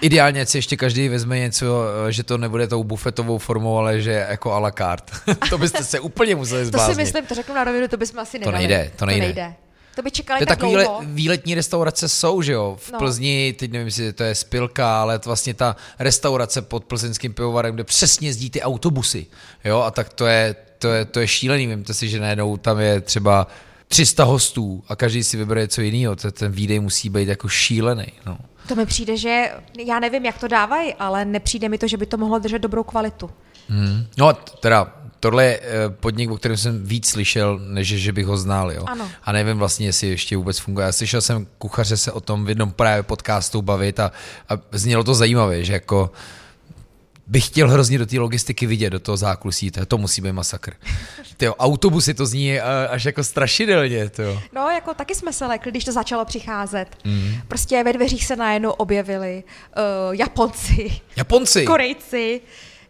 [0.00, 4.52] Ideálně si ještě každý vezme něco, že to nebude tou bufetovou formou, ale že jako
[4.52, 5.12] à la carte.
[5.50, 6.96] to byste se úplně museli To zbláznit.
[6.96, 8.58] si myslím, to řeknu na rovinu, to bychom asi nedali.
[8.58, 9.20] nejde, to nejde.
[9.20, 9.54] To, nejde.
[9.94, 11.02] to by čekali To tak takovýhle dlouho.
[11.04, 12.76] výletní restaurace jsou, že jo?
[12.80, 12.98] V No.
[12.98, 17.74] Plzni, teď nevím, jestli to je Spilka, ale to vlastně ta restaurace pod plzeňským pivovarem,
[17.74, 19.26] kde přesně jezdí ty autobusy,
[19.64, 19.80] jo?
[19.80, 21.66] A tak to je, to je, to je šílený.
[21.66, 23.46] Vemte si, že najednou tam je třeba
[23.88, 26.16] 300 hostů a každý si vybere něco jiného.
[26.16, 28.38] Ten výdej musí být jako šílený, no.
[28.68, 29.50] To mi přijde, že
[29.86, 32.82] já nevím, jak to dávají, ale nepřijde mi to, že by to mohlo držet dobrou
[32.82, 33.30] kvalitu.
[33.68, 34.06] Hmm.
[34.18, 38.36] No teda, tohle je eh, podnik, o kterém jsem víc slyšel, než že bych ho
[38.36, 38.84] znal, jo.
[38.86, 39.08] Ano.
[39.22, 40.86] A nevím vlastně, jestli ještě vůbec funguje.
[40.86, 44.12] Já slyšel jsem kuchaře se o tom v jednom právě podcastu bavit a,
[44.48, 46.10] a znělo to zajímavě, že jako
[47.28, 50.72] bych chtěl hrozně do té logistiky vidět, do toho zákusí, to, to musí být masakr.
[51.36, 54.42] Ty autobusy, to zní a, až jako strašidelně, to.
[54.52, 56.86] No, jako taky jsme se lekli, když to začalo přicházet.
[57.04, 57.34] Mm.
[57.48, 59.44] Prostě ve dveřích se najednou objevili
[59.76, 62.40] uh, Japonci, Japonci, Korejci,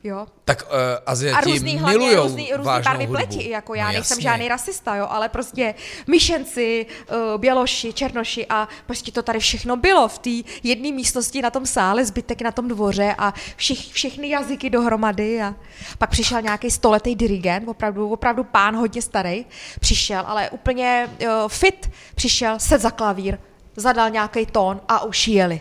[0.08, 0.26] jo.
[0.44, 1.78] Tak uh, Aziati A různý,
[2.16, 3.12] různý, barvy hudbu.
[3.12, 4.22] pleti, jako já no, nejsem jasně.
[4.22, 5.74] žádný rasista, jo, ale prostě
[6.06, 10.30] myšenci, uh, běloši, černoši a prostě to tady všechno bylo v té
[10.62, 15.54] jedné místnosti na tom sále, zbytek na tom dvoře a všich, všechny jazyky dohromady a
[15.98, 19.46] pak přišel nějaký stoletý dirigent, opravdu, opravdu pán hodně starý,
[19.80, 23.38] přišel, ale úplně uh, fit, přišel, set za klavír,
[23.76, 25.60] zadal nějaký tón a už jeli.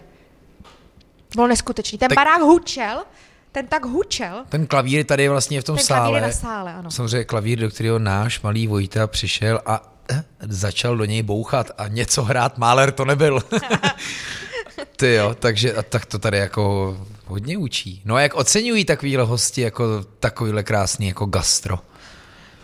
[1.36, 1.98] Bylo neskutečný.
[1.98, 3.04] Ten Tak- barák hučel,
[3.52, 6.22] ten tak hučel, Ten klavír tady je vlastně v tom ten sále.
[6.22, 6.92] na sále, ano.
[6.92, 11.88] Samozřejmě klavír, do kterého náš malý Vojta přišel a eh, začal do něj bouchat a
[11.88, 12.58] něco hrát.
[12.58, 13.40] Máler to nebyl.
[14.96, 18.02] Ty jo, takže a tak to tady jako hodně učí.
[18.06, 19.84] No a jak oceňují takovýhle hosti jako
[20.20, 21.80] takovýhle krásný jako gastro?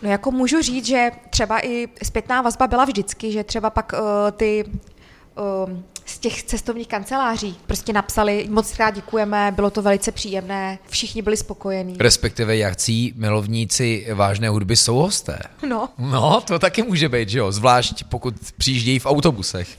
[0.02, 3.98] No jako můžu říct, že třeba i zpětná vazba byla vždycky, že třeba pak uh,
[4.36, 4.64] ty
[6.06, 11.36] z těch cestovních kanceláří prostě napsali, moc krát děkujeme, bylo to velice příjemné, všichni byli
[11.36, 11.96] spokojení.
[11.98, 15.38] Respektive jakcí milovníci vážné hudby jsou hosté.
[15.68, 17.52] No, No, to taky může být, že jo?
[17.52, 19.78] Zvlášť pokud přijíždějí v autobusech.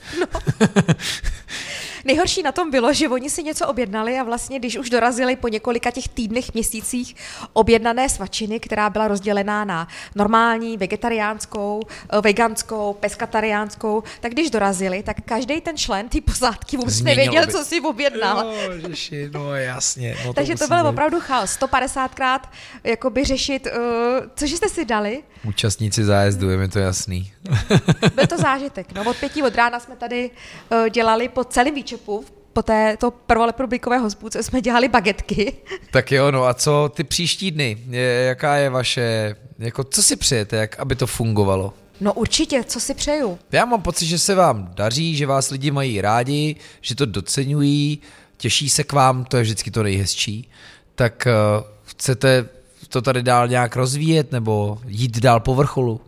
[2.06, 5.48] nejhorší na tom bylo, že oni si něco objednali a vlastně, když už dorazili po
[5.48, 7.16] několika těch týdnech, měsících
[7.52, 11.80] objednané svačiny, která byla rozdělená na normální, vegetariánskou,
[12.12, 17.52] eh, veganskou, peskatariánskou, tak když dorazili, tak každý ten člen té posádky vůbec nevěděl, obě-
[17.52, 18.46] co si objednal.
[18.46, 20.16] Jo, žeši, no jasně.
[20.24, 20.88] No Takže to musí byl být.
[20.88, 21.50] opravdu chaos.
[21.50, 22.40] 150krát
[22.84, 25.22] jakoby řešit, uh, cože jste si dali.
[25.44, 27.32] Účastníci zájezdu, je mi to jasný.
[28.14, 28.92] Byl to zážitek.
[28.94, 30.30] No, od pěti od rána jsme tady
[30.72, 35.52] uh, dělali po celém výčepu, po té to prvorepublikové hospůdce jsme dělali bagetky.
[35.90, 37.78] Tak jo, no a co ty příští dny?
[37.90, 41.74] Je, jaká je vaše, jako co si přejete, jak aby to fungovalo?
[42.00, 43.38] No určitě, co si přeju.
[43.52, 47.98] Já mám pocit, že se vám daří, že vás lidi mají rádi, že to doceňují,
[48.36, 50.50] těší se k vám, to je vždycky to nejhezčí.
[50.94, 51.28] Tak
[51.58, 52.48] uh, chcete
[52.88, 56.00] to tady dál nějak rozvíjet nebo jít dál po vrcholu?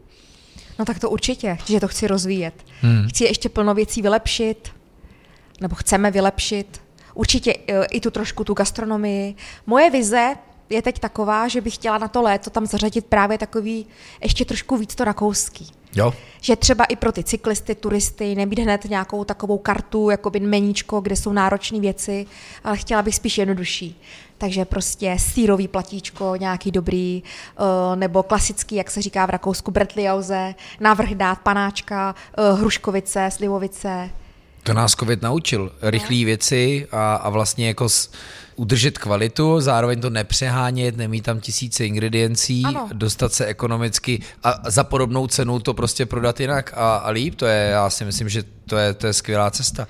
[0.78, 2.54] No tak to určitě, že to chci rozvíjet.
[2.80, 3.08] Hmm.
[3.08, 4.68] Chci ještě plno věcí vylepšit,
[5.60, 6.80] nebo chceme vylepšit.
[7.14, 9.34] Určitě eh, i tu trošku tu gastronomii.
[9.66, 10.36] Moje vize
[10.70, 13.86] je teď taková, že bych chtěla na to léto tam zařadit právě takový
[14.22, 15.66] ještě trošku víc to rakouský.
[15.94, 16.14] Jo.
[16.40, 21.16] Že třeba i pro ty cyklisty, turisty, nebýt hned nějakou takovou kartu, jakoby meníčko, kde
[21.16, 22.26] jsou náročné věci,
[22.64, 24.00] ale chtěla bych spíš jednodušší.
[24.38, 30.54] Takže prostě sírový platíčko, nějaký dobrý, eh, nebo klasický, jak se říká v Rakousku, Bretliauze,
[30.80, 34.10] navrh dát panáčka, eh, hruškovice, slivovice.
[34.62, 35.72] To nás covid naučil.
[35.82, 38.10] Rychlé věci a, a vlastně jako s,
[38.58, 42.88] udržet kvalitu, zároveň to nepřehánět, nemít tam tisíce ingrediencí, Ano.
[42.92, 47.46] dostat se ekonomicky a za podobnou cenu to prostě prodat jinak a, a líp, to
[47.46, 49.88] je, já si myslím, že to je, to je skvělá cesta.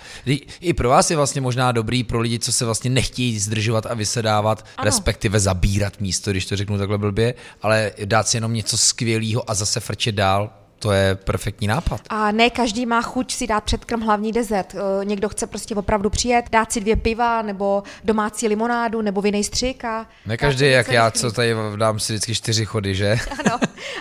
[0.60, 3.94] I, pro vás je vlastně možná dobrý pro lidi, co se vlastně nechtějí zdržovat a
[3.94, 4.66] vysedávat.
[4.76, 4.84] Ano.
[4.84, 9.54] respektive zabírat místo, když to řeknu takhle blbě, ale dát si jenom něco skvělého a
[9.54, 12.00] zase frčet dál, to je perfektní nápad.
[12.08, 14.74] A ne každý má chuť si dát předkrm hlavní dezert.
[14.74, 19.44] Eh, Někdo chce prostě opravdu přijet, dát si dvě piva, nebo domácí limonádu, nebo vinej
[19.44, 20.06] stříka.
[20.26, 23.16] Ne Dát každý jak já, co tady dám si vždycky čtyři chody, že?
[23.46, 23.58] Ano.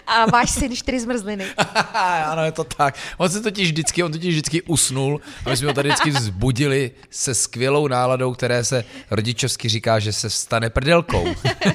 [0.07, 1.45] A váš syn čtyři zmrzliny.
[2.25, 2.95] ano, je to tak.
[3.17, 6.91] On se totiž vždycky, on totiž vždycky usnul a my jsme ho tady vždycky vzbudili
[7.09, 11.25] se skvělou náladou, které se rodičovsky říká, že se vstane prdelkou.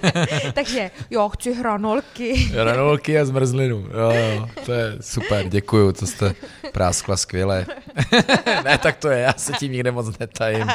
[0.55, 2.51] Takže jo, chci hranolky.
[2.55, 3.77] Ranolky a zmrzlinu.
[3.77, 6.35] Jo, jo, to je super, děkuju, to jste
[6.73, 7.67] práskla skvěle.
[8.65, 10.67] ne, tak to je, já se tím nikde moc netajím.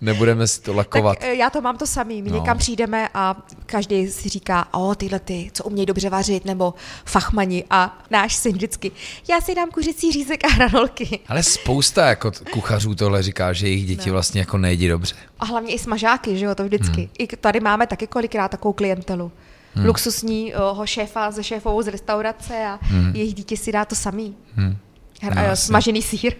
[0.00, 1.18] Nebudeme si to lakovat.
[1.18, 2.22] Tak eh, já to mám to samý.
[2.22, 2.36] My No.
[2.36, 2.40] no.
[2.42, 3.36] někam přijdeme a
[3.66, 6.74] každý si říká, o, tyhle ty, co umějí dobře vařit, nebo
[7.04, 7.64] fachmani.
[7.70, 8.92] A náš syn vždycky,
[9.30, 11.20] já si dám kuřecí řízek a hranolky.
[11.28, 15.14] Ale spousta jako kuchařů tohle říká, že jejich děti vlastně jako nejedí dobře.
[15.40, 17.00] A hlavně i smažáky, že jo, to vždycky.
[17.00, 17.10] Hmm.
[17.18, 19.32] I tady máme taky kolikrát takovou klientelu.
[19.74, 19.86] Hmm.
[19.86, 23.12] Luxusního šéfa ze šéfovou z restaurace a hmm.
[23.14, 24.36] jejich dítě si dá to samý.
[24.54, 24.76] Hmm.
[25.22, 25.66] No, No, jasně.
[25.66, 26.34] smažený sír.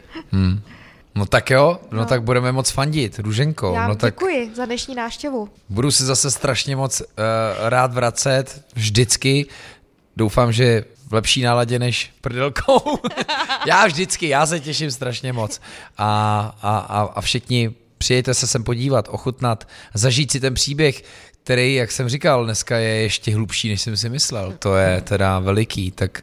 [1.15, 2.05] No tak jo, no, no.
[2.05, 3.73] tak budeme moc fandit, Růženko.
[3.75, 5.49] Já no tak děkuji za dnešní návštěvu.
[5.69, 7.07] budu se zase strašně moc uh,
[7.69, 9.47] rád vracet, vždycky.
[10.17, 12.99] Doufám, že v lepší náladě než prdelkou.
[13.67, 15.61] já vždycky, já se těším strašně moc.
[15.99, 16.07] A,
[16.63, 21.03] a, a, a všichni přijďte se sem podívat, ochutnat, zažít si ten příběh,
[21.45, 24.55] který, jak jsem říkal, dneska je ještě hlubší, než jsem si myslel.
[24.59, 26.23] To je teda veliký, tak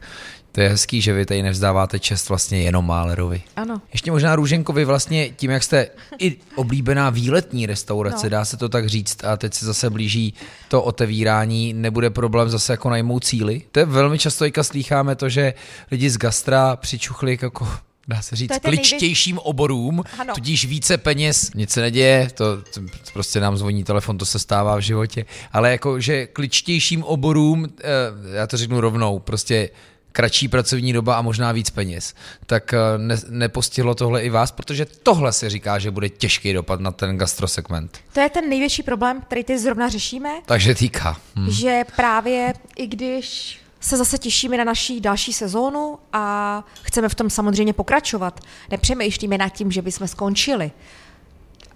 [0.52, 3.42] to je hezký, že vy tady nevzdáváte čest vlastně jenom Málerovi.
[3.56, 3.80] Ano.
[3.92, 8.30] Ještě možná Růženkovi vlastně tím, jak jste i oblíbená výletní restaurace, no.
[8.30, 10.34] Dá se to tak říct, a teď se zase blíží
[10.68, 13.62] to otevírání, nebude problém zase jako najmout cíly.
[13.72, 15.54] To je velmi často teďka slýcháme to, že
[15.90, 17.68] lidi z gastra přičuchli jako
[18.08, 20.34] dá se říct, kličtějším oborům, Ano.
[20.34, 22.80] tudíž více peněz, nic se neděje, to, to
[23.12, 28.36] prostě nám zvoní telefon, to se stává v životě, ale jako, že kličtějším oborům, eh,
[28.36, 29.70] já to řeknu rovnou, prostě
[30.12, 32.14] kratší pracovní doba a možná víc peněz,
[32.46, 36.80] tak eh, ne, nepostihlo tohle i vás, protože tohle se říká, že bude těžký dopad
[36.80, 37.98] na ten gastrosegment.
[38.12, 41.16] To je ten největší problém, který teď zrovna řešíme, Takže týká.
[41.36, 41.50] Hm.
[41.50, 47.30] že právě i když se zase těšíme na naší další sezónu a chceme v tom
[47.30, 50.70] samozřejmě pokračovat, nepřemýšlíme nad tím, že bychom skončili.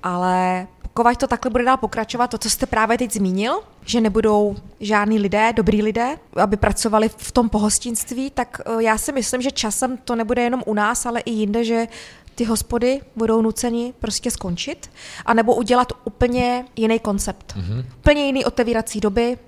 [0.03, 4.57] Ale pokud to takhle bude dál pokračovat, to, co jste právě teď zmínil, že nebudou
[4.81, 9.51] žádní lidé, dobrý lidé, aby pracovali v tom pohostinství, tak eh, já si myslím, že
[9.51, 11.87] časem to nebude jenom u nás, ale i jinde, že
[12.35, 14.91] ty hospody budou nuceni prostě skončit,
[15.27, 17.55] anebo udělat úplně jiný koncept.
[17.57, 17.85] Mm-hmm.
[17.99, 19.39] Úplně jiný otevírací doby,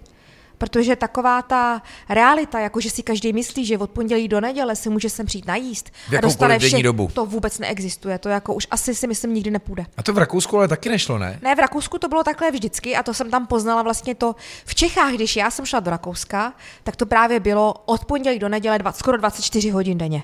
[0.59, 4.91] Protože taková ta realita, jako že si každý myslí, že od pondělí do neděle si
[4.91, 7.11] může sem přijít najíst V jakoukoliv denní dobu.
[7.15, 8.19] to vůbec neexistuje.
[8.19, 9.87] To jako už asi si myslím nikdy nepůjde.
[9.97, 11.39] A to v Rakousku ale taky nešlo, ne?
[11.43, 14.37] Ne, v Rakousku to bylo takhle vždycky a to jsem tam poznala vlastně to.
[14.65, 16.53] V Čechách, když já jsem šla do Rakouska,
[16.83, 20.23] tak to právě bylo od pondělí do neděle dva, skoro 24 hodin denně.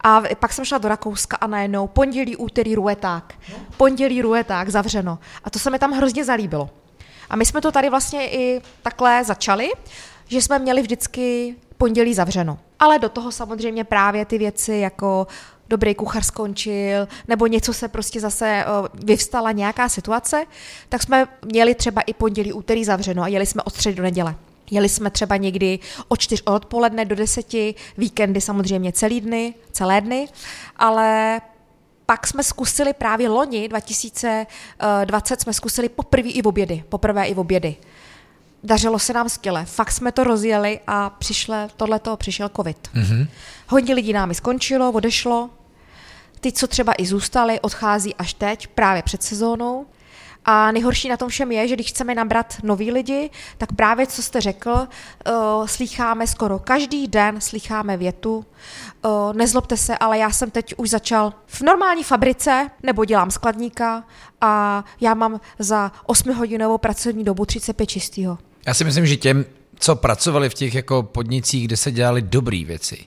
[0.00, 3.34] A pak jsem šla do Rakouska a najednou pondělí, úterý, rueták.
[3.76, 5.18] Pondělí, rueták, zavřeno.
[5.44, 6.70] A to se mi tam hrozně zalíbilo.
[7.30, 9.70] A my jsme to tady vlastně i takhle začali,
[10.28, 12.58] že jsme měli vždycky pondělí zavřeno.
[12.78, 15.26] Ale do toho samozřejmě právě ty věci jako
[15.68, 18.64] dobrý kuchař skončil, nebo něco se prostě zase
[18.94, 20.44] vyvstala nějaká situace,
[20.88, 24.34] tak jsme měli třeba i pondělí, úterý zavřeno a jeli jsme od středy do neděle.
[24.70, 30.28] Jeli jsme třeba někdy od čtyř odpoledne do deseti, víkendy samozřejmě celý dny, celé dny,
[30.76, 31.40] ale
[32.06, 37.38] pak jsme zkusili právě loni 2020 jsme zkusili poprvé i v obědy, poprvé i v
[37.38, 37.76] obědy.
[38.64, 42.90] Dařilo se nám skvěle, fakt jsme to rozjeli a přišle, tohleto přišel covid.
[42.94, 43.28] Mm-hmm.
[43.68, 45.50] Hodně lidí nám i skončilo, odešlo.
[46.40, 49.86] Ty, co třeba i zůstali, odchází až teď, právě před sezónou.
[50.48, 54.22] A nejhorší na tom všem je, že když chceme nabrat nový lidi, tak právě co
[54.22, 58.44] jste řekl, uh, slycháme skoro každý den, slycháme větu,
[59.04, 64.04] uh, nezlobte se, ale já jsem teď už začal v normální fabrice, nebo dělám skladníka
[64.40, 68.38] a já mám za 8-hodinovou pracovní dobu 35 čistýho.
[68.66, 69.44] Já si myslím, že těm,
[69.78, 73.06] co pracovali v těch jako podnicích, kde se dělali dobré věci,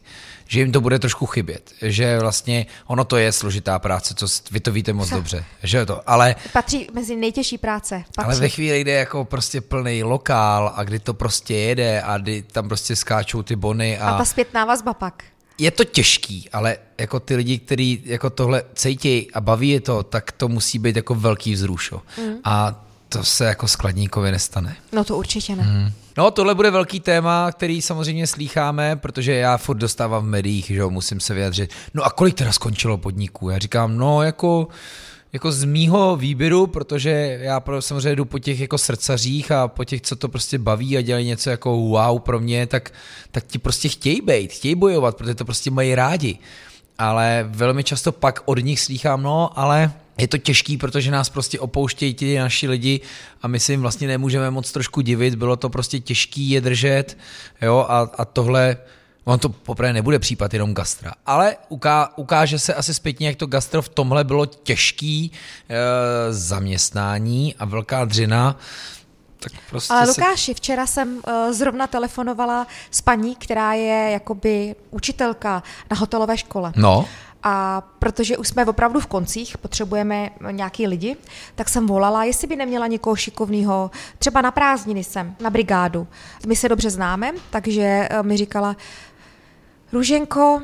[0.50, 1.72] že jim to bude trošku chybět.
[1.82, 5.46] Že vlastně ono to je složitá práce, co vy to víte moc dobře.
[5.64, 6.36] Že to, ale...
[6.54, 8.04] Patří mezi nejtěžší práce.
[8.16, 8.26] Patří.
[8.26, 12.18] Ale ve chvíli, kdy je jako prostě plný lokál a kdy to prostě jede a
[12.18, 14.10] kdy tam prostě skáčou ty bony a...
[14.10, 15.24] A ta zpětná vazba pak.
[15.58, 20.04] Je to těžký, ale jako ty lidi, kteří jako tohle cítějí a baví je to,
[20.04, 22.02] tak to musí být jako velký vzrušo.
[22.18, 22.34] Mm.
[22.44, 24.76] A to se jako skladníkovi nestane.
[24.92, 25.64] No to určitě ne.
[25.64, 25.92] Mm.
[26.20, 30.76] No, tohle bude velký téma, který samozřejmě slýcháme, protože já furt dostávám v médiích, že
[30.76, 31.74] jo, musím se vyjadřit.
[31.94, 33.50] No a kolik teda skončilo podniků?
[33.50, 34.68] Já říkám, no jako,
[35.34, 40.02] jako z mýho výběru, protože já samozřejmě jdu po těch jako srdcařích a po těch,
[40.02, 42.92] co to prostě baví a dělají něco jako wow pro mě, tak,
[43.32, 46.38] tak ti prostě chtějí být, chtějí bojovat, protože to prostě mají rádi.
[46.98, 51.60] Ale velmi často pak od nich slýchám, no, ale je to těžký, protože nás prostě
[51.60, 53.02] opouštějí ti naši lidi
[53.42, 57.18] a my si jim vlastně nemůžeme moc trošku divit, bylo to prostě těžký je držet,
[57.62, 58.78] jo, a, a tohle,
[59.24, 63.46] on to poprvé nebude případ jenom gastra, ale uká, ukáže se asi zpětně, jak to
[63.46, 65.32] gastro v tomhle bylo těžký
[65.70, 68.60] e, zaměstnání a velká dřina,
[69.40, 70.08] tak prostě Ale.
[70.08, 76.74] Lukáši, včera jsem uh, zrovna telefonovala s paní, která je jakoby učitelka na hotelové škole.
[76.76, 77.06] No.
[77.44, 81.18] A protože už jsme opravdu v koncích, potřebujeme nějaký lidi,
[81.56, 86.08] tak jsem volala, jestli by neměla někoho šikovného, třeba na prázdniny jsem, na brigádu.
[86.48, 88.76] My se dobře známe, takže mi říkala,
[89.94, 90.62] Růženko,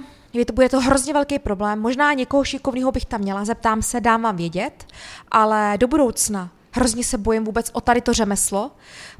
[0.47, 4.21] to, bude to hrozně velký problém, možná někoho šikovného bych tam měla, zeptám se, dám
[4.21, 4.85] vám vědět,
[5.31, 8.71] ale do budoucna hrozně se bojím vůbec o tady to řemeslo,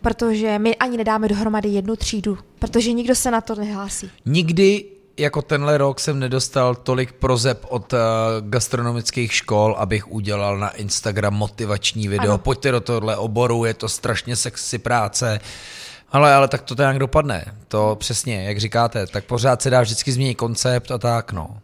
[0.02, 4.12] protože my ani nedáme dohromady jednu třídu, protože nikdo se na to nehlásí.
[4.26, 4.86] Nikdy
[5.18, 8.00] jako tenhle rok jsem nedostal tolik prozeb od uh,
[8.40, 12.30] gastronomických škol, abych udělal na Instagram motivační video.
[12.30, 12.38] Ano.
[12.38, 15.40] Pojďte do tohle oboru, je to strašně sexy práce.
[16.12, 17.46] Ale, ale tak to nějak dopadne.
[17.68, 21.58] To přesně, jak říkáte, tak pořád se dá vždycky změnit koncept a tak, no.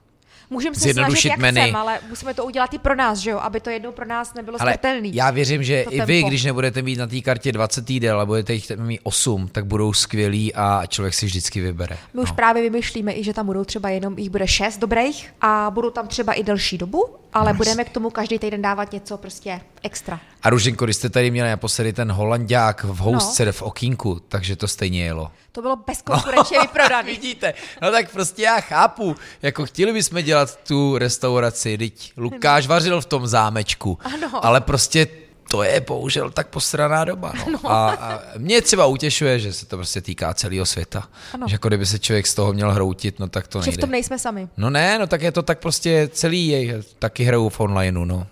[0.51, 1.61] Můžeme se snažit, jak menu.
[1.61, 3.39] chcem, ale musíme to udělat i pro nás, že jo?
[3.39, 5.15] Aby to jednou pro nás nebylo ale smrtelný.
[5.15, 8.53] Já věřím, že i vy, když nebudete mít na té kartě 20 jídel, ale budete
[8.53, 11.95] jich mít 8, tak budou skvělí a člověk si vždycky vybere.
[11.95, 12.23] My no.
[12.23, 15.89] už právě vymýšlíme i, že tam budou třeba jenom, jich bude 6 dobrých a budou
[15.89, 20.19] tam třeba i delší dobu ale budeme k tomu každý týden dávat něco prostě extra.
[20.43, 23.51] A Ruženko, když jste tady měli naposledy ten holandák v housce no.
[23.51, 25.31] v okínku, takže to stejně jelo.
[25.51, 27.11] To bylo bezkonkurenčně no, vyprodaný.
[27.11, 33.01] Vidíte, no tak prostě já chápu, jako chtěli bychom dělat tu restauraci, teď Lukáš vařil
[33.01, 34.45] v tom zámečku, Ano.
[34.45, 35.07] ale prostě
[35.51, 37.33] to je bohužel tak posraná doba.
[37.37, 37.45] No.
[37.63, 37.71] No.
[37.71, 41.07] A, a mě třeba utěšuje, že se to prostě týká celého světa.
[41.33, 41.47] Ano.
[41.47, 43.71] Že jako kdyby se člověk z toho měl hroutit, no tak to nejde.
[43.71, 44.47] Že v tom nejsme sami.
[44.57, 48.27] No ne, no tak je to tak prostě celý, je, taky hraju v onlineu, no.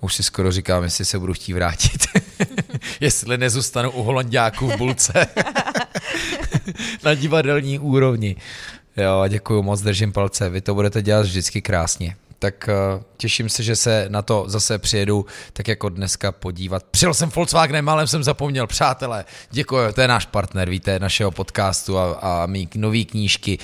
[0.00, 2.06] Už si skoro říkám, jestli se budu chtít vrátit.
[3.00, 5.26] jestli nezůstanu u holandáků v bulce.
[7.04, 8.36] Na divadelní úrovni.
[8.96, 10.50] Jo, děkuji moc, držím palce.
[10.50, 14.78] Vy to budete dělat vždycky krásně tak uh, těším se, že se na to zase
[14.78, 16.82] přijedu tak jako dneska podívat.
[16.90, 21.98] Přijel jsem Volkswagenem, málem jsem zapomněl, přátelé, děkuji, to je náš partner, víte, našeho podcastu
[21.98, 23.58] a, a mý nový knížky,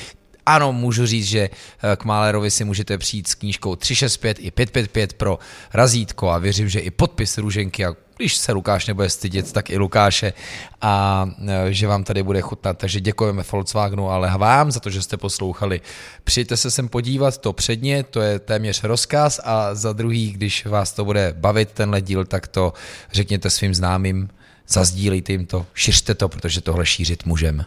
[0.47, 5.13] ano, můžu říct, že eh, k Málerovi si můžete přijít s knížkou 365 i 555
[5.13, 5.39] pro
[5.75, 9.79] razítko a věřím, že i podpis Růženky a když se Lukáš nebude stydět, tak i
[9.79, 10.33] Lukáše
[10.81, 12.79] a eh, že vám tady bude chutnat.
[12.79, 15.81] Takže děkujeme Volkswagenu, ale vám za to, že jste poslouchali.
[16.25, 20.93] Přijďte se sem podívat, to předně, to je téměř rozkaz a za druhý, když vás
[20.93, 22.73] to bude bavit tenhle díl, tak to
[23.13, 24.29] řekněte svým známým,
[24.69, 27.65] zazdílejte jim to, šiřte to, protože tohle šířit můžeme.